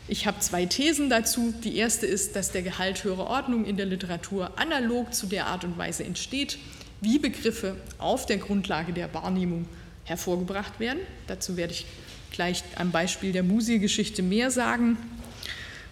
[0.07, 1.53] Ich habe zwei Thesen dazu.
[1.61, 5.65] Die erste ist, dass der Gehalt höherer Ordnung in der Literatur analog zu der Art
[5.65, 6.57] und Weise entsteht,
[7.01, 9.67] wie Begriffe auf der Grundlage der Wahrnehmung
[10.09, 10.99] hervorgebracht werden.
[11.27, 11.85] Dazu werde ich
[12.31, 14.97] gleich am Beispiel der Musi-Geschichte mehr sagen.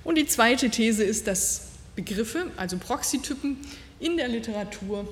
[0.04, 3.58] Und die zweite These ist, dass Begriffe, also Proxytypen,
[4.00, 5.08] in der Literatur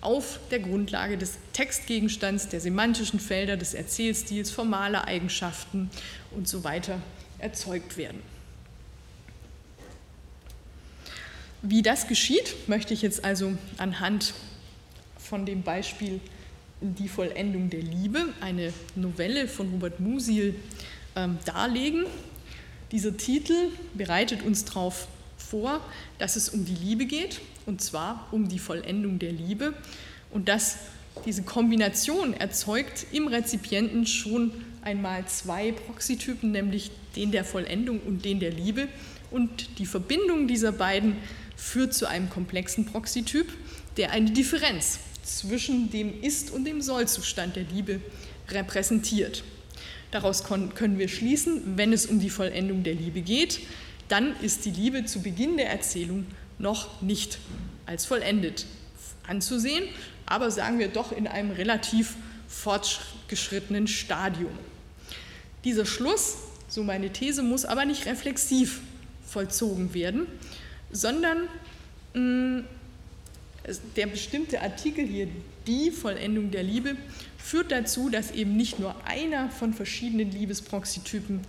[0.00, 5.90] auf der Grundlage des Textgegenstands, der semantischen Felder, des Erzählstils, formaler Eigenschaften
[6.30, 7.00] und so weiter
[7.38, 8.22] erzeugt werden.
[11.62, 14.32] Wie das geschieht, möchte ich jetzt also anhand
[15.18, 16.20] von dem Beispiel
[16.80, 20.54] Die Vollendung der Liebe, eine Novelle von Robert Musil,
[21.14, 22.06] ähm, darlegen.
[22.90, 23.54] Dieser Titel
[23.94, 25.80] bereitet uns darauf vor,
[26.18, 29.74] dass es um die Liebe geht, und zwar um die Vollendung der Liebe
[30.30, 30.78] und dass
[31.26, 38.40] diese Kombination erzeugt im Rezipienten schon einmal zwei Proxytypen, nämlich den der Vollendung und den
[38.40, 38.88] der Liebe.
[39.30, 41.16] Und die Verbindung dieser beiden
[41.56, 43.52] führt zu einem komplexen Proxytyp,
[43.96, 45.00] der eine Differenz
[45.38, 48.00] zwischen dem Ist- und dem Soll-Zustand der Liebe
[48.48, 49.44] repräsentiert.
[50.10, 53.60] Daraus können wir schließen, wenn es um die Vollendung der Liebe geht,
[54.08, 56.26] dann ist die Liebe zu Beginn der Erzählung
[56.58, 57.38] noch nicht
[57.86, 58.66] als vollendet
[59.26, 59.84] anzusehen,
[60.26, 62.16] aber sagen wir doch in einem relativ
[62.48, 64.52] fortgeschrittenen Stadium.
[65.62, 66.38] Dieser Schluss,
[66.68, 68.80] so meine These, muss aber nicht reflexiv
[69.24, 70.26] vollzogen werden,
[70.90, 71.48] sondern
[72.14, 72.60] Mm,
[73.96, 75.28] der bestimmte Artikel hier,
[75.66, 76.96] die Vollendung der Liebe,
[77.38, 81.40] führt dazu, dass eben nicht nur einer von verschiedenen Liebesproxytypen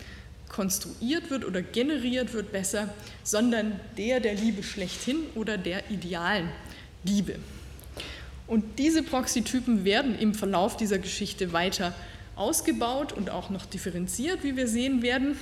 [0.50, 2.94] konstruiert wird oder generiert wird besser,
[3.24, 6.50] sondern der der Liebe schlechthin oder der idealen
[7.04, 7.36] Liebe.
[8.48, 11.94] Und diese Proxytypen werden im Verlauf dieser Geschichte weiter
[12.36, 15.38] ausgebaut und auch noch differenziert, wie wir sehen werden.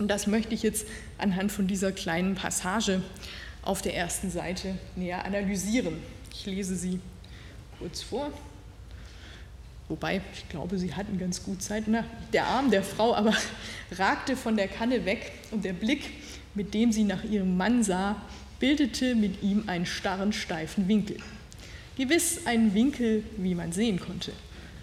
[0.00, 0.86] Und das möchte ich jetzt
[1.18, 3.00] anhand von dieser kleinen Passage
[3.62, 5.98] auf der ersten Seite näher analysieren.
[6.32, 7.00] Ich lese sie
[7.78, 8.30] kurz vor.
[9.88, 11.84] Wobei, ich glaube, sie hatten ganz gut Zeit.
[11.86, 13.34] Na, der Arm der Frau aber
[13.92, 16.10] ragte von der Kanne weg und der Blick,
[16.54, 18.16] mit dem sie nach ihrem Mann sah,
[18.58, 21.16] bildete mit ihm einen starren, steifen Winkel.
[21.96, 24.32] Gewiss einen Winkel, wie man sehen konnte.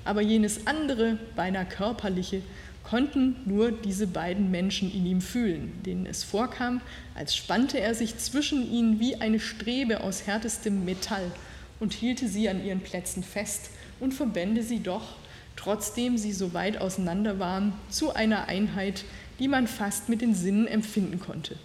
[0.06, 2.42] Aber jenes andere, beinahe körperliche,
[2.89, 6.82] konnten nur diese beiden Menschen in ihm fühlen, denen es vorkam,
[7.13, 11.32] als spannte er sich zwischen ihnen wie eine Strebe aus härtestem Metall
[11.80, 15.17] und hielte sie an ihren Plätzen fest und verbände sie doch,
[15.56, 19.06] trotzdem sie so weit auseinander waren, zu einer Einheit,
[19.38, 21.58] die man fast mit den Sinnen empfinden konnte.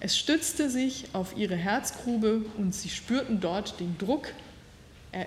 [0.00, 4.32] Es stützte sich auf ihre Herzgrube und sie spürten dort den Druck
[5.12, 5.26] er,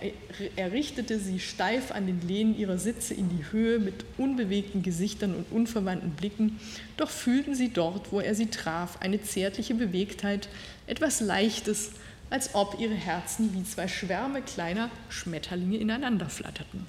[0.56, 5.36] er richtete sie steif an den Lehnen ihrer Sitze in die Höhe mit unbewegten Gesichtern
[5.36, 6.60] und unverwandten Blicken,
[6.98, 10.50] doch fühlten sie dort, wo er sie traf, eine zärtliche Bewegtheit,
[10.88, 11.92] etwas Leichtes,
[12.32, 16.88] als ob ihre Herzen wie zwei Schwärme kleiner Schmetterlinge ineinander flatterten.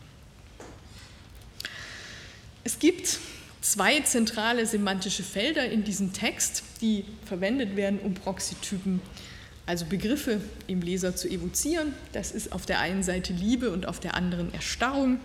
[2.64, 3.18] Es gibt
[3.60, 9.35] zwei zentrale semantische Felder in diesem Text, die verwendet werden, um Proxytypen zu
[9.66, 11.92] also Begriffe im Leser zu evozieren.
[12.12, 15.18] Das ist auf der einen Seite Liebe und auf der anderen Erstarrung.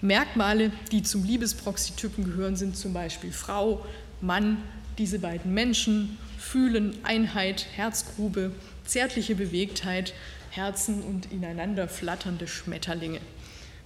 [0.00, 3.84] Merkmale, die zum Liebesproxytypen gehören, sind zum Beispiel Frau,
[4.22, 4.56] Mann,
[4.96, 8.52] diese beiden Menschen, Fühlen, Einheit, Herzgrube,
[8.86, 10.14] zärtliche Bewegtheit,
[10.50, 13.20] Herzen und ineinander flatternde Schmetterlinge.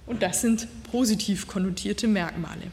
[0.06, 2.70] Und das sind positiv konnotierte Merkmale.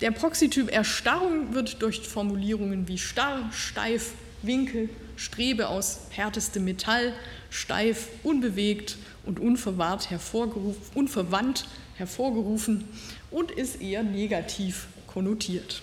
[0.00, 4.12] Der Proxytyp Erstarrung wird durch Formulierungen wie starr, steif,
[4.46, 7.12] Winkel, Strebe aus härtestem Metall,
[7.50, 12.84] steif, unbewegt und unverwahrt hervorgerufen, unverwandt hervorgerufen
[13.30, 15.82] und ist eher negativ konnotiert.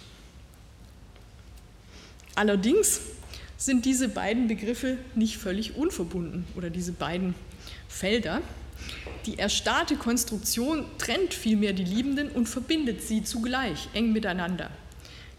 [2.35, 3.01] Allerdings
[3.57, 7.35] sind diese beiden Begriffe nicht völlig unverbunden oder diese beiden
[7.87, 8.41] Felder.
[9.25, 14.71] Die erstarrte Konstruktion trennt vielmehr die Liebenden und verbindet sie zugleich eng miteinander.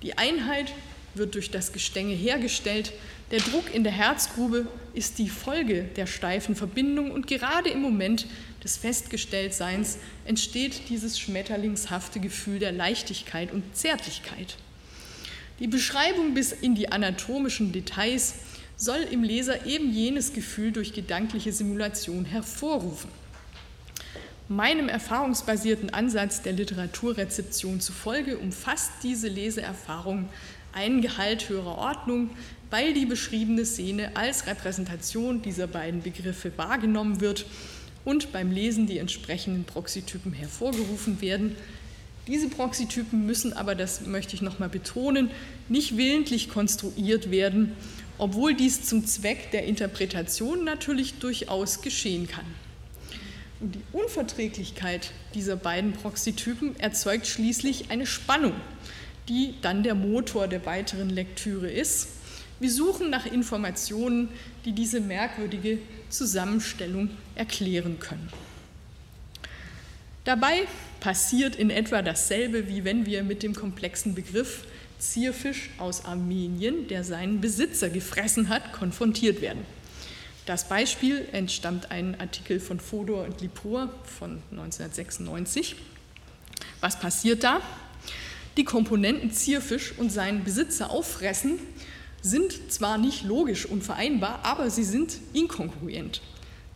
[0.02, 0.72] Die Einheit
[1.14, 2.92] wird durch das Gestänge hergestellt.
[3.30, 8.26] Der Druck in der Herzgrube ist die Folge der steifen Verbindung und gerade im Moment
[8.62, 14.56] des Festgestelltseins entsteht dieses schmetterlingshafte Gefühl der Leichtigkeit und Zärtlichkeit.
[15.58, 18.34] Die Beschreibung bis in die anatomischen Details
[18.76, 23.10] soll im Leser eben jenes Gefühl durch gedankliche Simulation hervorrufen.
[24.48, 30.28] Meinem erfahrungsbasierten Ansatz der Literaturrezeption zufolge umfasst diese Leseerfahrung
[30.72, 32.30] ein Gehalt höherer Ordnung,
[32.70, 37.44] weil die beschriebene Szene als Repräsentation dieser beiden Begriffe wahrgenommen wird
[38.04, 41.54] und beim Lesen die entsprechenden Proxytypen hervorgerufen werden.
[42.26, 45.30] Diese Proxytypen müssen aber, das möchte ich nochmal betonen,
[45.68, 47.72] nicht willentlich konstruiert werden,
[48.18, 52.44] obwohl dies zum Zweck der Interpretation natürlich durchaus geschehen kann.
[53.60, 58.54] Und die Unverträglichkeit dieser beiden Proxytypen erzeugt schließlich eine Spannung
[59.28, 62.08] die dann der Motor der weiteren Lektüre ist.
[62.60, 64.28] Wir suchen nach Informationen,
[64.64, 68.28] die diese merkwürdige Zusammenstellung erklären können.
[70.24, 70.66] Dabei
[71.00, 74.64] passiert in etwa dasselbe, wie wenn wir mit dem komplexen Begriff
[75.00, 79.64] Zierfisch aus Armenien, der seinen Besitzer gefressen hat, konfrontiert werden.
[80.46, 85.74] Das Beispiel entstammt einem Artikel von Fodor und Lipur von 1996.
[86.80, 87.60] Was passiert da?
[88.56, 91.58] Die Komponenten Zierfisch und seinen Besitzer auffressen,
[92.20, 96.20] sind zwar nicht logisch unvereinbar, aber sie sind inkongruent.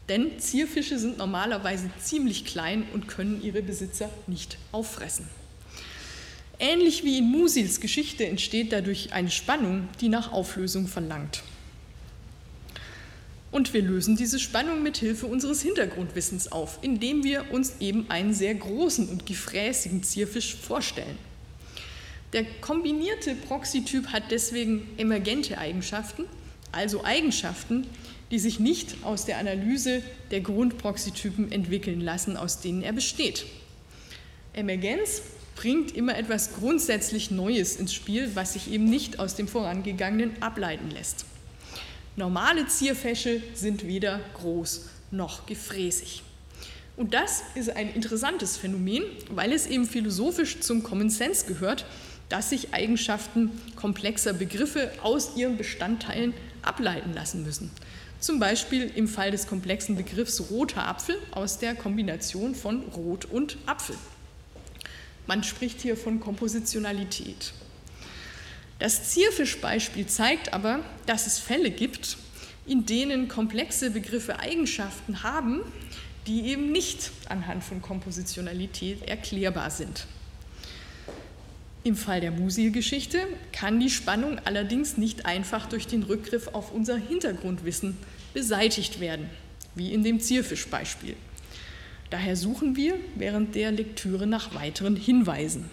[0.09, 5.29] Denn Zierfische sind normalerweise ziemlich klein und können ihre Besitzer nicht auffressen.
[6.59, 11.43] Ähnlich wie in Musils Geschichte entsteht dadurch eine Spannung, die nach Auflösung verlangt.
[13.51, 18.35] Und wir lösen diese Spannung mit Hilfe unseres Hintergrundwissens auf, indem wir uns eben einen
[18.35, 21.19] sehr großen und gefräßigen Zierfisch vorstellen.
[22.37, 26.27] Der kombinierte Proxytyp hat deswegen emergente Eigenschaften,
[26.71, 27.87] also Eigenschaften,
[28.31, 33.47] die sich nicht aus der Analyse der Grundproxytypen entwickeln lassen, aus denen er besteht.
[34.53, 35.23] Emergenz
[35.55, 40.91] bringt immer etwas grundsätzlich Neues ins Spiel, was sich eben nicht aus dem vorangegangenen ableiten
[40.91, 41.25] lässt.
[42.17, 46.23] Normale Zierfäsche sind weder groß noch gefräßig.
[46.99, 51.87] Und das ist ein interessantes Phänomen, weil es eben philosophisch zum Common Sense gehört,
[52.29, 57.71] dass sich Eigenschaften komplexer Begriffe aus ihren Bestandteilen ableiten lassen müssen.
[58.19, 63.59] Zum Beispiel im Fall des komplexen Begriffs roter Apfel aus der Kombination von Rot und
[63.67, 63.97] Apfel.
[65.27, 67.53] Man spricht hier von Kompositionalität.
[68.79, 72.17] Das Zierfischbeispiel zeigt aber, dass es Fälle gibt,
[72.67, 75.61] in denen komplexe Begriffe Eigenschaften haben,
[76.27, 80.07] die eben nicht anhand von Kompositionalität erklärbar sind.
[81.87, 83.21] Im Fall der Musil-Geschichte
[83.53, 87.97] kann die Spannung allerdings nicht einfach durch den Rückgriff auf unser Hintergrundwissen
[88.35, 89.31] beseitigt werden,
[89.77, 91.15] wie in dem Zierfischbeispiel.
[92.11, 95.71] Daher suchen wir während der Lektüre nach weiteren Hinweisen.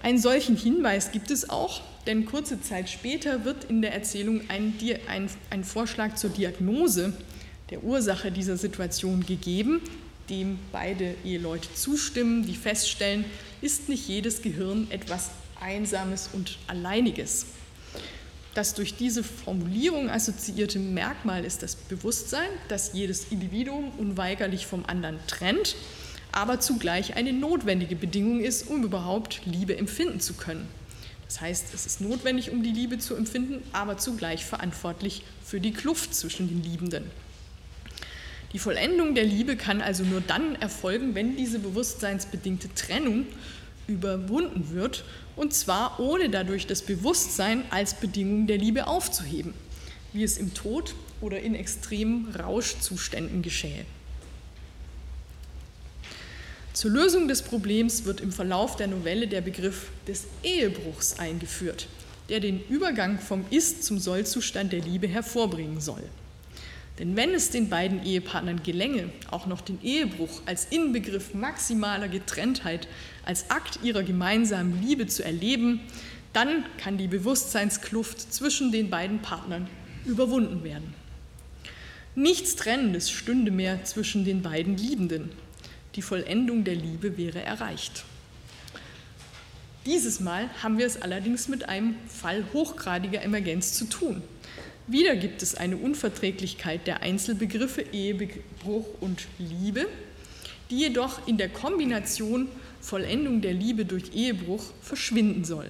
[0.00, 4.74] Einen solchen Hinweis gibt es auch, denn kurze Zeit später wird in der Erzählung ein,
[5.08, 7.14] ein, ein Vorschlag zur Diagnose
[7.70, 9.80] der Ursache dieser Situation gegeben,
[10.28, 13.24] dem beide Eheleute zustimmen, die feststellen,
[13.66, 17.46] ist nicht jedes Gehirn etwas Einsames und Alleiniges.
[18.54, 25.18] Das durch diese Formulierung assoziierte Merkmal ist das Bewusstsein, dass jedes Individuum unweigerlich vom anderen
[25.26, 25.74] trennt,
[26.30, 30.68] aber zugleich eine notwendige Bedingung ist, um überhaupt Liebe empfinden zu können.
[31.26, 35.72] Das heißt, es ist notwendig, um die Liebe zu empfinden, aber zugleich verantwortlich für die
[35.72, 37.10] Kluft zwischen den Liebenden.
[38.56, 43.26] Die Vollendung der Liebe kann also nur dann erfolgen, wenn diese bewusstseinsbedingte Trennung
[43.86, 45.04] überwunden wird,
[45.36, 49.52] und zwar ohne dadurch das Bewusstsein als Bedingung der Liebe aufzuheben,
[50.14, 53.84] wie es im Tod oder in extremen Rauschzuständen geschähe.
[56.72, 61.88] Zur Lösung des Problems wird im Verlauf der Novelle der Begriff des Ehebruchs eingeführt,
[62.30, 66.04] der den Übergang vom Ist zum Sollzustand der Liebe hervorbringen soll.
[66.98, 72.88] Denn wenn es den beiden Ehepartnern gelänge, auch noch den Ehebruch als Inbegriff maximaler Getrenntheit,
[73.24, 75.80] als Akt ihrer gemeinsamen Liebe zu erleben,
[76.32, 79.68] dann kann die Bewusstseinskluft zwischen den beiden Partnern
[80.06, 80.94] überwunden werden.
[82.14, 85.30] Nichts Trennendes stünde mehr zwischen den beiden Liebenden.
[85.96, 88.04] Die Vollendung der Liebe wäre erreicht.
[89.84, 94.22] Dieses Mal haben wir es allerdings mit einem Fall hochgradiger Emergenz zu tun.
[94.88, 99.86] Wieder gibt es eine Unverträglichkeit der Einzelbegriffe Ehebruch und Liebe,
[100.70, 102.48] die jedoch in der Kombination
[102.80, 105.68] Vollendung der Liebe durch Ehebruch verschwinden soll.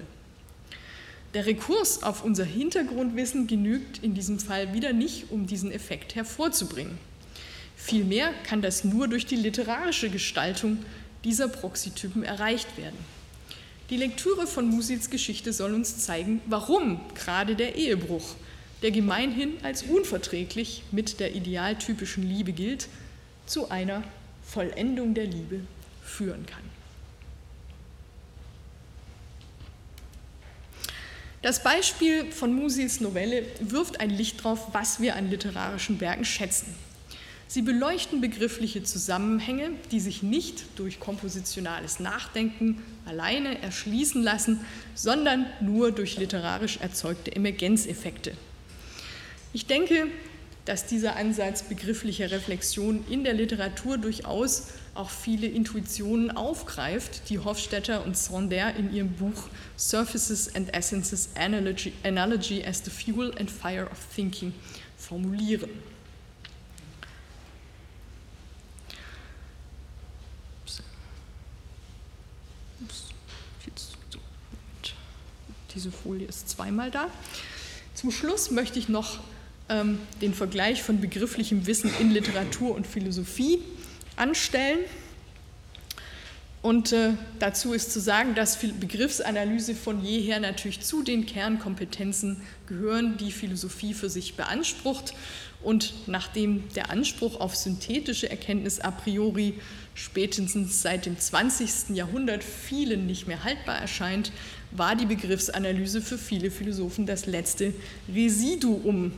[1.33, 6.99] Der Rekurs auf unser Hintergrundwissen genügt in diesem Fall wieder nicht, um diesen Effekt hervorzubringen.
[7.75, 10.77] Vielmehr kann das nur durch die literarische Gestaltung
[11.23, 12.97] dieser Proxytypen erreicht werden.
[13.89, 18.35] Die Lektüre von Musils Geschichte soll uns zeigen, warum gerade der Ehebruch
[18.81, 22.87] der gemeinhin als unverträglich mit der idealtypischen Liebe gilt,
[23.45, 24.03] zu einer
[24.43, 25.61] Vollendung der Liebe
[26.03, 26.63] führen kann.
[31.41, 36.75] Das Beispiel von Musils Novelle wirft ein Licht darauf, was wir an literarischen Werken schätzen.
[37.47, 44.59] Sie beleuchten begriffliche Zusammenhänge, die sich nicht durch kompositionales Nachdenken alleine erschließen lassen,
[44.95, 48.33] sondern nur durch literarisch erzeugte Emergenzeffekte,
[49.57, 50.05] ich denke,
[50.65, 58.05] dass dieser Ansatz begrifflicher Reflexion in der Literatur durchaus auch viele Intuitionen aufgreift, die Hofstetter
[58.05, 63.89] und Sonder in ihrem Buch Surfaces and Essences Analogy, Analogy as the Fuel and Fire
[63.89, 64.53] of Thinking
[64.95, 65.71] formulieren.
[75.73, 77.09] Diese Folie ist zweimal da.
[77.95, 79.17] Zum Schluss möchte ich noch
[79.69, 83.59] ähm, den Vergleich von begrifflichem Wissen in Literatur und Philosophie
[84.15, 84.79] anstellen.
[86.61, 93.15] Und äh, dazu ist zu sagen, dass Begriffsanalyse von jeher natürlich zu den Kernkompetenzen gehören,
[93.17, 95.13] die Philosophie für sich beansprucht.
[95.63, 99.55] Und nachdem der Anspruch auf synthetische Erkenntnis a priori
[99.95, 101.95] spätestens seit dem 20.
[101.95, 104.31] Jahrhundert vielen nicht mehr haltbar erscheint,
[104.71, 107.73] war die Begriffsanalyse für viele Philosophen das letzte
[108.13, 109.13] Residuum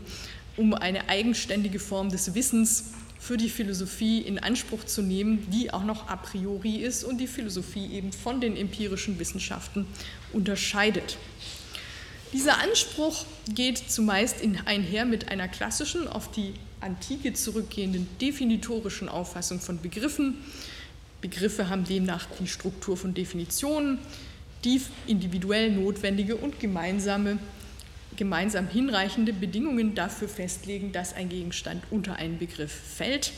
[0.60, 5.86] um eine eigenständige Form des Wissens für die Philosophie in Anspruch zu nehmen, die auch
[5.86, 9.86] noch a priori ist und die Philosophie eben von den empirischen Wissenschaften
[10.34, 11.18] unterscheidet.
[12.34, 19.82] Dieser Anspruch geht zumeist einher mit einer klassischen, auf die Antike zurückgehenden definitorischen Auffassung von
[19.82, 20.36] Begriffen.
[21.22, 23.98] Begriffe haben demnach die Struktur von Definitionen,
[24.66, 27.40] die individuell notwendige und gemeinsame
[28.20, 33.32] gemeinsam hinreichende Bedingungen dafür festlegen, dass ein Gegenstand unter einen Begriff fällt.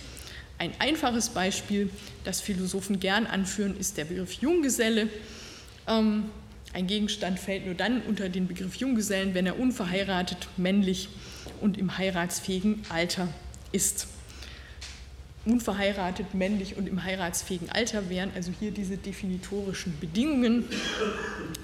[0.57, 1.91] Ein einfaches Beispiel,
[2.23, 5.07] das Philosophen gern anführen, ist der Begriff Junggeselle.
[5.88, 6.25] Ähm,
[6.73, 11.09] ein Gegenstand fällt nur dann unter den Begriff Junggesellen, wenn er unverheiratet, männlich
[11.61, 13.27] und im heiratsfähigen Alter
[13.71, 14.07] ist
[15.45, 20.65] unverheiratet, männlich und im heiratsfähigen Alter wären also hier diese definitorischen Bedingungen.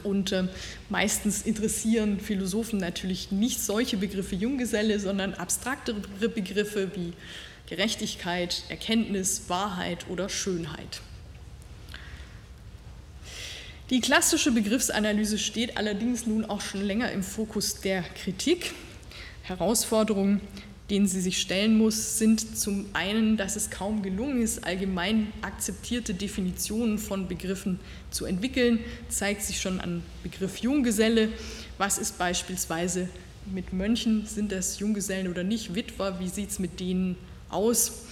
[0.03, 0.47] Und äh,
[0.89, 5.99] meistens interessieren Philosophen natürlich nicht solche Begriffe Junggeselle, sondern abstraktere
[6.30, 7.13] Begriffe wie
[7.67, 11.01] Gerechtigkeit, Erkenntnis, Wahrheit oder Schönheit.
[13.89, 18.73] Die klassische Begriffsanalyse steht allerdings nun auch schon länger im Fokus der Kritik.
[19.43, 20.41] Herausforderungen
[20.90, 26.14] denen sie sich stellen muss, sind zum einen, dass es kaum gelungen ist, allgemein akzeptierte
[26.14, 27.80] Definitionen von Begriffen
[28.10, 28.80] zu entwickeln,
[29.10, 31.30] zeigt sich schon an Begriff Junggeselle.
[31.78, 33.10] Was ist beispielsweise
[33.54, 34.26] mit Mönchen?
[34.26, 35.76] Sind das Junggesellen oder nicht?
[35.76, 37.18] Witwer, wie sieht es mit denen
[37.50, 38.04] aus?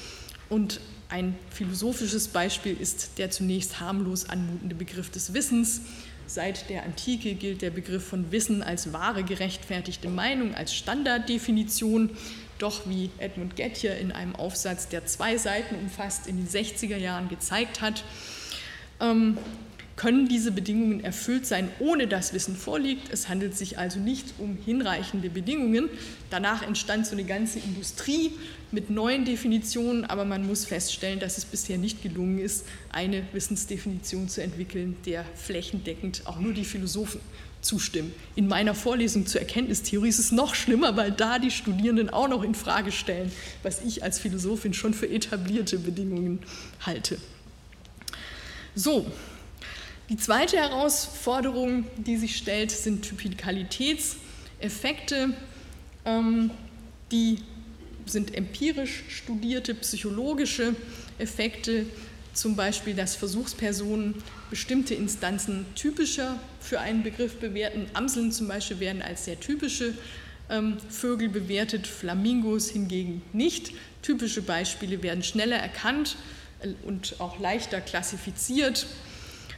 [0.50, 5.82] Und ein philosophisches Beispiel ist der zunächst harmlos anmutende Begriff des Wissens.
[6.28, 12.10] Seit der Antike gilt der Begriff von Wissen als wahre gerechtfertigte Meinung, als Standarddefinition.
[12.58, 17.28] Doch wie Edmund Gettier in einem Aufsatz, der zwei Seiten umfasst, in den 60er Jahren
[17.28, 18.04] gezeigt hat,
[19.02, 19.38] ähm,
[19.96, 23.12] können diese Bedingungen erfüllt sein, ohne dass Wissen vorliegt.
[23.14, 25.90] Es handelt sich also nicht um hinreichende Bedingungen.
[26.30, 28.32] Danach entstand so eine ganze Industrie
[28.72, 34.28] mit neuen Definitionen, aber man muss feststellen, dass es bisher nicht gelungen ist, eine Wissensdefinition
[34.28, 37.22] zu entwickeln, der flächendeckend auch nur die Philosophen
[37.66, 38.14] zustimmen.
[38.36, 42.44] In meiner Vorlesung zur Erkenntnistheorie ist es noch schlimmer, weil da die Studierenden auch noch
[42.44, 43.32] in Frage stellen,
[43.64, 46.40] was ich als Philosophin schon für etablierte Bedingungen
[46.86, 47.18] halte.
[48.76, 49.10] So,
[50.10, 55.34] die zweite Herausforderung, die sich stellt, sind Typikalitätseffekte,
[56.06, 56.52] ähm,
[57.12, 57.40] die
[58.06, 60.76] sind empirisch studierte psychologische
[61.18, 61.88] Effekte,
[62.36, 64.16] zum Beispiel, dass Versuchspersonen
[64.50, 67.88] bestimmte Instanzen typischer für einen Begriff bewerten.
[67.94, 69.94] Amseln zum Beispiel werden als sehr typische
[70.50, 73.72] ähm, Vögel bewertet, Flamingos hingegen nicht.
[74.02, 76.18] Typische Beispiele werden schneller erkannt
[76.62, 78.86] äh, und auch leichter klassifiziert.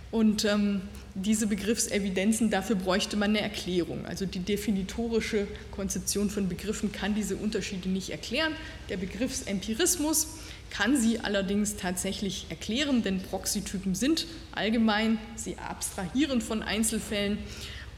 [0.09, 0.81] Und ähm,
[1.15, 4.05] diese Begriffsevidenzen, dafür bräuchte man eine Erklärung.
[4.05, 8.53] Also die definitorische Konzeption von Begriffen kann diese Unterschiede nicht erklären.
[8.89, 10.27] Der Begriffsempirismus
[10.69, 17.37] kann sie allerdings tatsächlich erklären, denn Proxytypen sind allgemein, sie abstrahieren von Einzelfällen,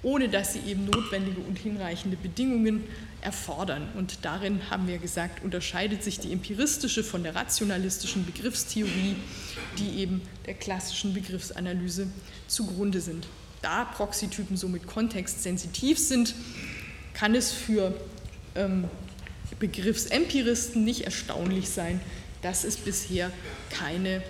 [0.02, 2.86] ohne dass sie eben notwendige und hinreichende Bedingungen
[3.22, 3.90] erfordern.
[3.96, 9.16] Und darin haben wir gesagt, unterscheidet sich die empiristische von der rationalistischen Begriffstheorie,
[9.78, 12.08] die eben der klassischen Begriffsanalyse
[12.48, 13.28] zugrunde sind.
[13.62, 16.34] Da Proxytypen somit kontextsensitiv sind,
[17.14, 17.94] kann es für
[18.56, 18.86] ähm,
[19.60, 22.00] Begriffsempiristen nicht erstaunlich sein,
[22.42, 23.32] dass es bisher
[23.70, 24.22] keine,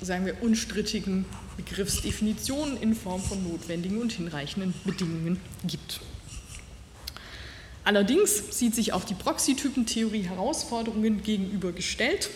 [0.00, 1.24] sagen wir, unstrittigen
[1.56, 6.00] Begriffsdefinitionen in Form von notwendigen und hinreichenden Bedingungen gibt.
[7.84, 12.30] Allerdings sieht sich auch die Proxytypentheorie Herausforderungen gegenübergestellt.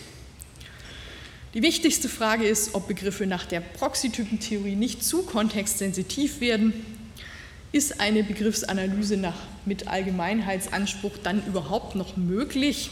[1.55, 6.73] Die wichtigste Frage ist, ob Begriffe nach der Proxytypentheorie nicht zu kontextsensitiv werden.
[7.71, 12.91] Ist eine Begriffsanalyse nach, mit Allgemeinheitsanspruch dann überhaupt noch möglich?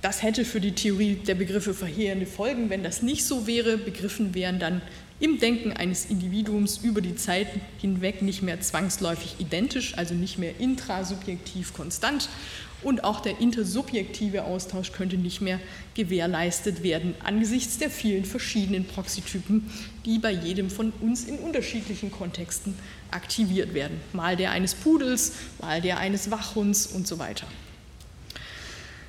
[0.00, 3.78] Das hätte für die Theorie der Begriffe verheerende Folgen, wenn das nicht so wäre.
[3.78, 4.80] Begriffen wären dann
[5.18, 7.48] im Denken eines Individuums über die Zeit
[7.80, 12.28] hinweg nicht mehr zwangsläufig identisch, also nicht mehr intrasubjektiv konstant.
[12.84, 15.58] Und auch der intersubjektive Austausch könnte nicht mehr
[15.94, 19.68] gewährleistet werden angesichts der vielen verschiedenen Proxytypen,
[20.04, 22.76] die bei jedem von uns in unterschiedlichen Kontexten
[23.10, 24.00] aktiviert werden.
[24.12, 27.48] Mal der eines Pudels, mal der eines Wachhunds und so weiter.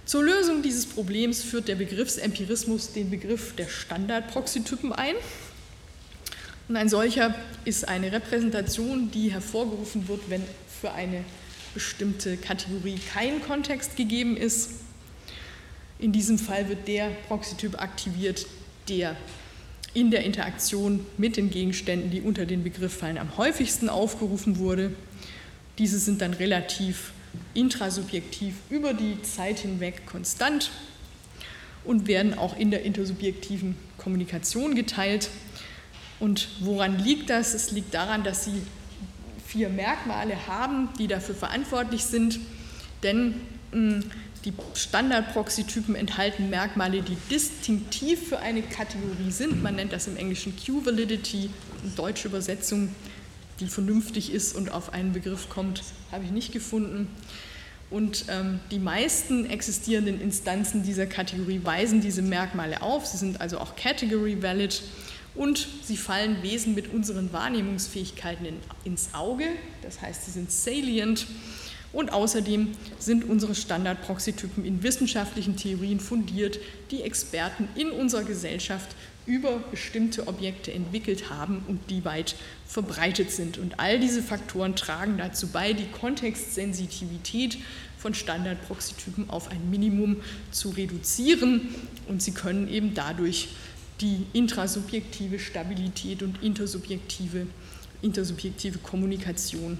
[0.10, 5.14] Zur Lösung dieses Problems führt der Begriffsempirismus den Begriff der Standardproxytypen ein.
[6.68, 10.41] Und ein solcher ist eine Repräsentation, die hervorgerufen wird, wenn
[10.82, 11.24] für eine
[11.76, 14.72] bestimmte Kategorie kein Kontext gegeben ist.
[15.99, 18.47] In diesem Fall wird der Proxytyp aktiviert,
[18.88, 19.16] der
[19.93, 24.91] in der Interaktion mit den Gegenständen, die unter den Begriff fallen, am häufigsten aufgerufen wurde.
[25.78, 27.12] Diese sind dann relativ
[27.54, 30.72] intrasubjektiv über die Zeit hinweg konstant
[31.84, 35.30] und werden auch in der intersubjektiven Kommunikation geteilt.
[36.20, 37.54] Und woran liegt das?
[37.54, 38.62] Es liegt daran, dass sie
[39.46, 42.40] vier Merkmale haben, die dafür verantwortlich sind,
[43.04, 43.36] denn
[43.72, 44.04] hm,
[44.46, 49.62] die Standardproxytypen enthalten Merkmale, die distinktiv für eine Kategorie sind.
[49.62, 51.50] Man nennt das im Englischen Q-Validity,
[51.84, 52.90] eine deutsche Übersetzung,
[53.60, 57.07] die vernünftig ist und auf einen Begriff kommt, habe ich nicht gefunden.
[57.89, 63.05] Und ähm, die meisten existierenden Instanzen dieser Kategorie weisen diese Merkmale auf.
[63.07, 64.84] Sie sind also auch category valid
[65.36, 69.45] und sie fallen Wesen mit unseren Wahrnehmungsfähigkeiten in, ins Auge.
[69.82, 71.26] Das heißt, sie sind salient.
[71.92, 72.70] Und außerdem
[73.00, 76.60] sind unsere Standardproxytypen in wissenschaftlichen Theorien fundiert,
[76.92, 82.36] die Experten in unserer Gesellschaft über bestimmte Objekte entwickelt haben und die weit
[82.68, 83.58] verbreitet sind.
[83.58, 87.58] Und all diese Faktoren tragen dazu bei, die Kontextsensitivität
[87.98, 90.18] von Standardproxytypen auf ein Minimum
[90.52, 91.76] zu reduzieren
[92.08, 93.50] und sie können eben dadurch
[94.02, 97.48] die intrasubjektive Stabilität und intersubjektive,
[98.02, 99.78] intersubjektive Kommunikation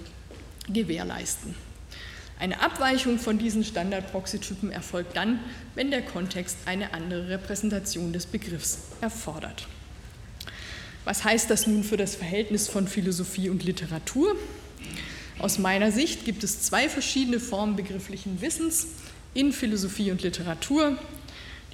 [0.68, 1.54] gewährleisten.
[2.40, 5.40] Eine Abweichung von diesen Standardproxytypen erfolgt dann,
[5.74, 9.68] wenn der Kontext eine andere Repräsentation des Begriffs erfordert.
[11.04, 14.36] Was heißt das nun für das Verhältnis von Philosophie und Literatur?
[15.38, 18.86] Aus meiner Sicht gibt es zwei verschiedene Formen begrifflichen Wissens
[19.34, 20.96] in Philosophie und Literatur.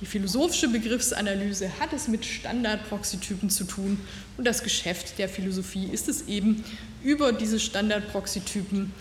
[0.01, 4.01] Die philosophische Begriffsanalyse hat es mit Standardproxytypen zu tun
[4.37, 6.65] und das Geschäft der Philosophie ist es eben,
[7.05, 8.93] über diese Standardproxytypen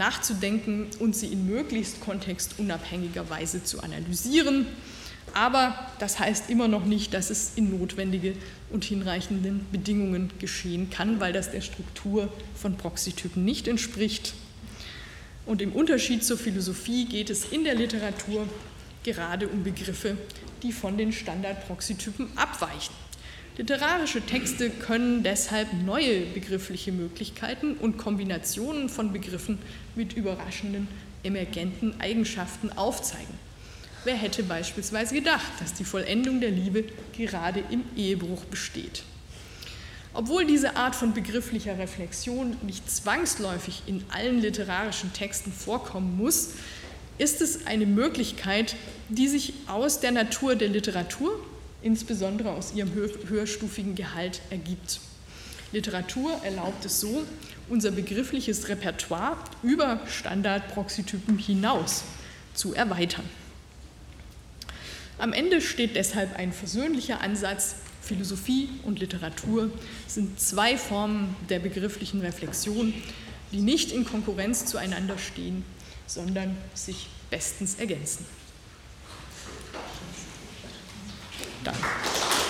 [0.00, 4.66] nachzudenken und sie in möglichst kontextunabhängiger Weise zu analysieren.
[5.34, 8.34] Aber das heißt immer noch nicht, dass es in notwendige
[8.70, 14.32] und hinreichenden Bedingungen geschehen kann, weil das der Struktur von Proxytypen nicht entspricht.
[15.46, 18.48] Und im Unterschied zur Philosophie geht es in der Literatur
[19.04, 20.16] gerade um Begriffe,
[20.62, 22.94] die von den Standardproxytypen abweichen.
[23.56, 29.58] Literarische Texte können deshalb neue begriffliche Möglichkeiten und Kombinationen von Begriffen
[29.94, 30.88] mit überraschenden,
[31.24, 33.34] emergenten Eigenschaften aufzeigen.
[34.04, 36.84] Wer hätte beispielsweise gedacht, dass die Vollendung der Liebe
[37.16, 39.02] gerade im Ehebruch besteht?
[40.14, 46.54] Obwohl diese Art von begrifflicher Reflexion nicht zwangsläufig in allen literarischen Texten vorkommen muss,
[47.18, 48.74] ist es eine Möglichkeit,
[49.08, 51.38] die sich aus der Natur der Literatur
[51.82, 55.00] insbesondere aus ihrem höherstufigen Gehalt ergibt.
[55.72, 57.24] Literatur erlaubt es so,
[57.68, 62.02] unser begriffliches Repertoire über Standardproxytypen hinaus
[62.54, 63.24] zu erweitern.
[65.18, 67.76] Am Ende steht deshalb ein versöhnlicher Ansatz.
[68.02, 69.70] Philosophie und Literatur
[70.06, 72.94] sind zwei Formen der begrifflichen Reflexion,
[73.52, 75.64] die nicht in Konkurrenz zueinander stehen,
[76.06, 78.24] sondern sich bestens ergänzen.
[81.60, 82.49] った。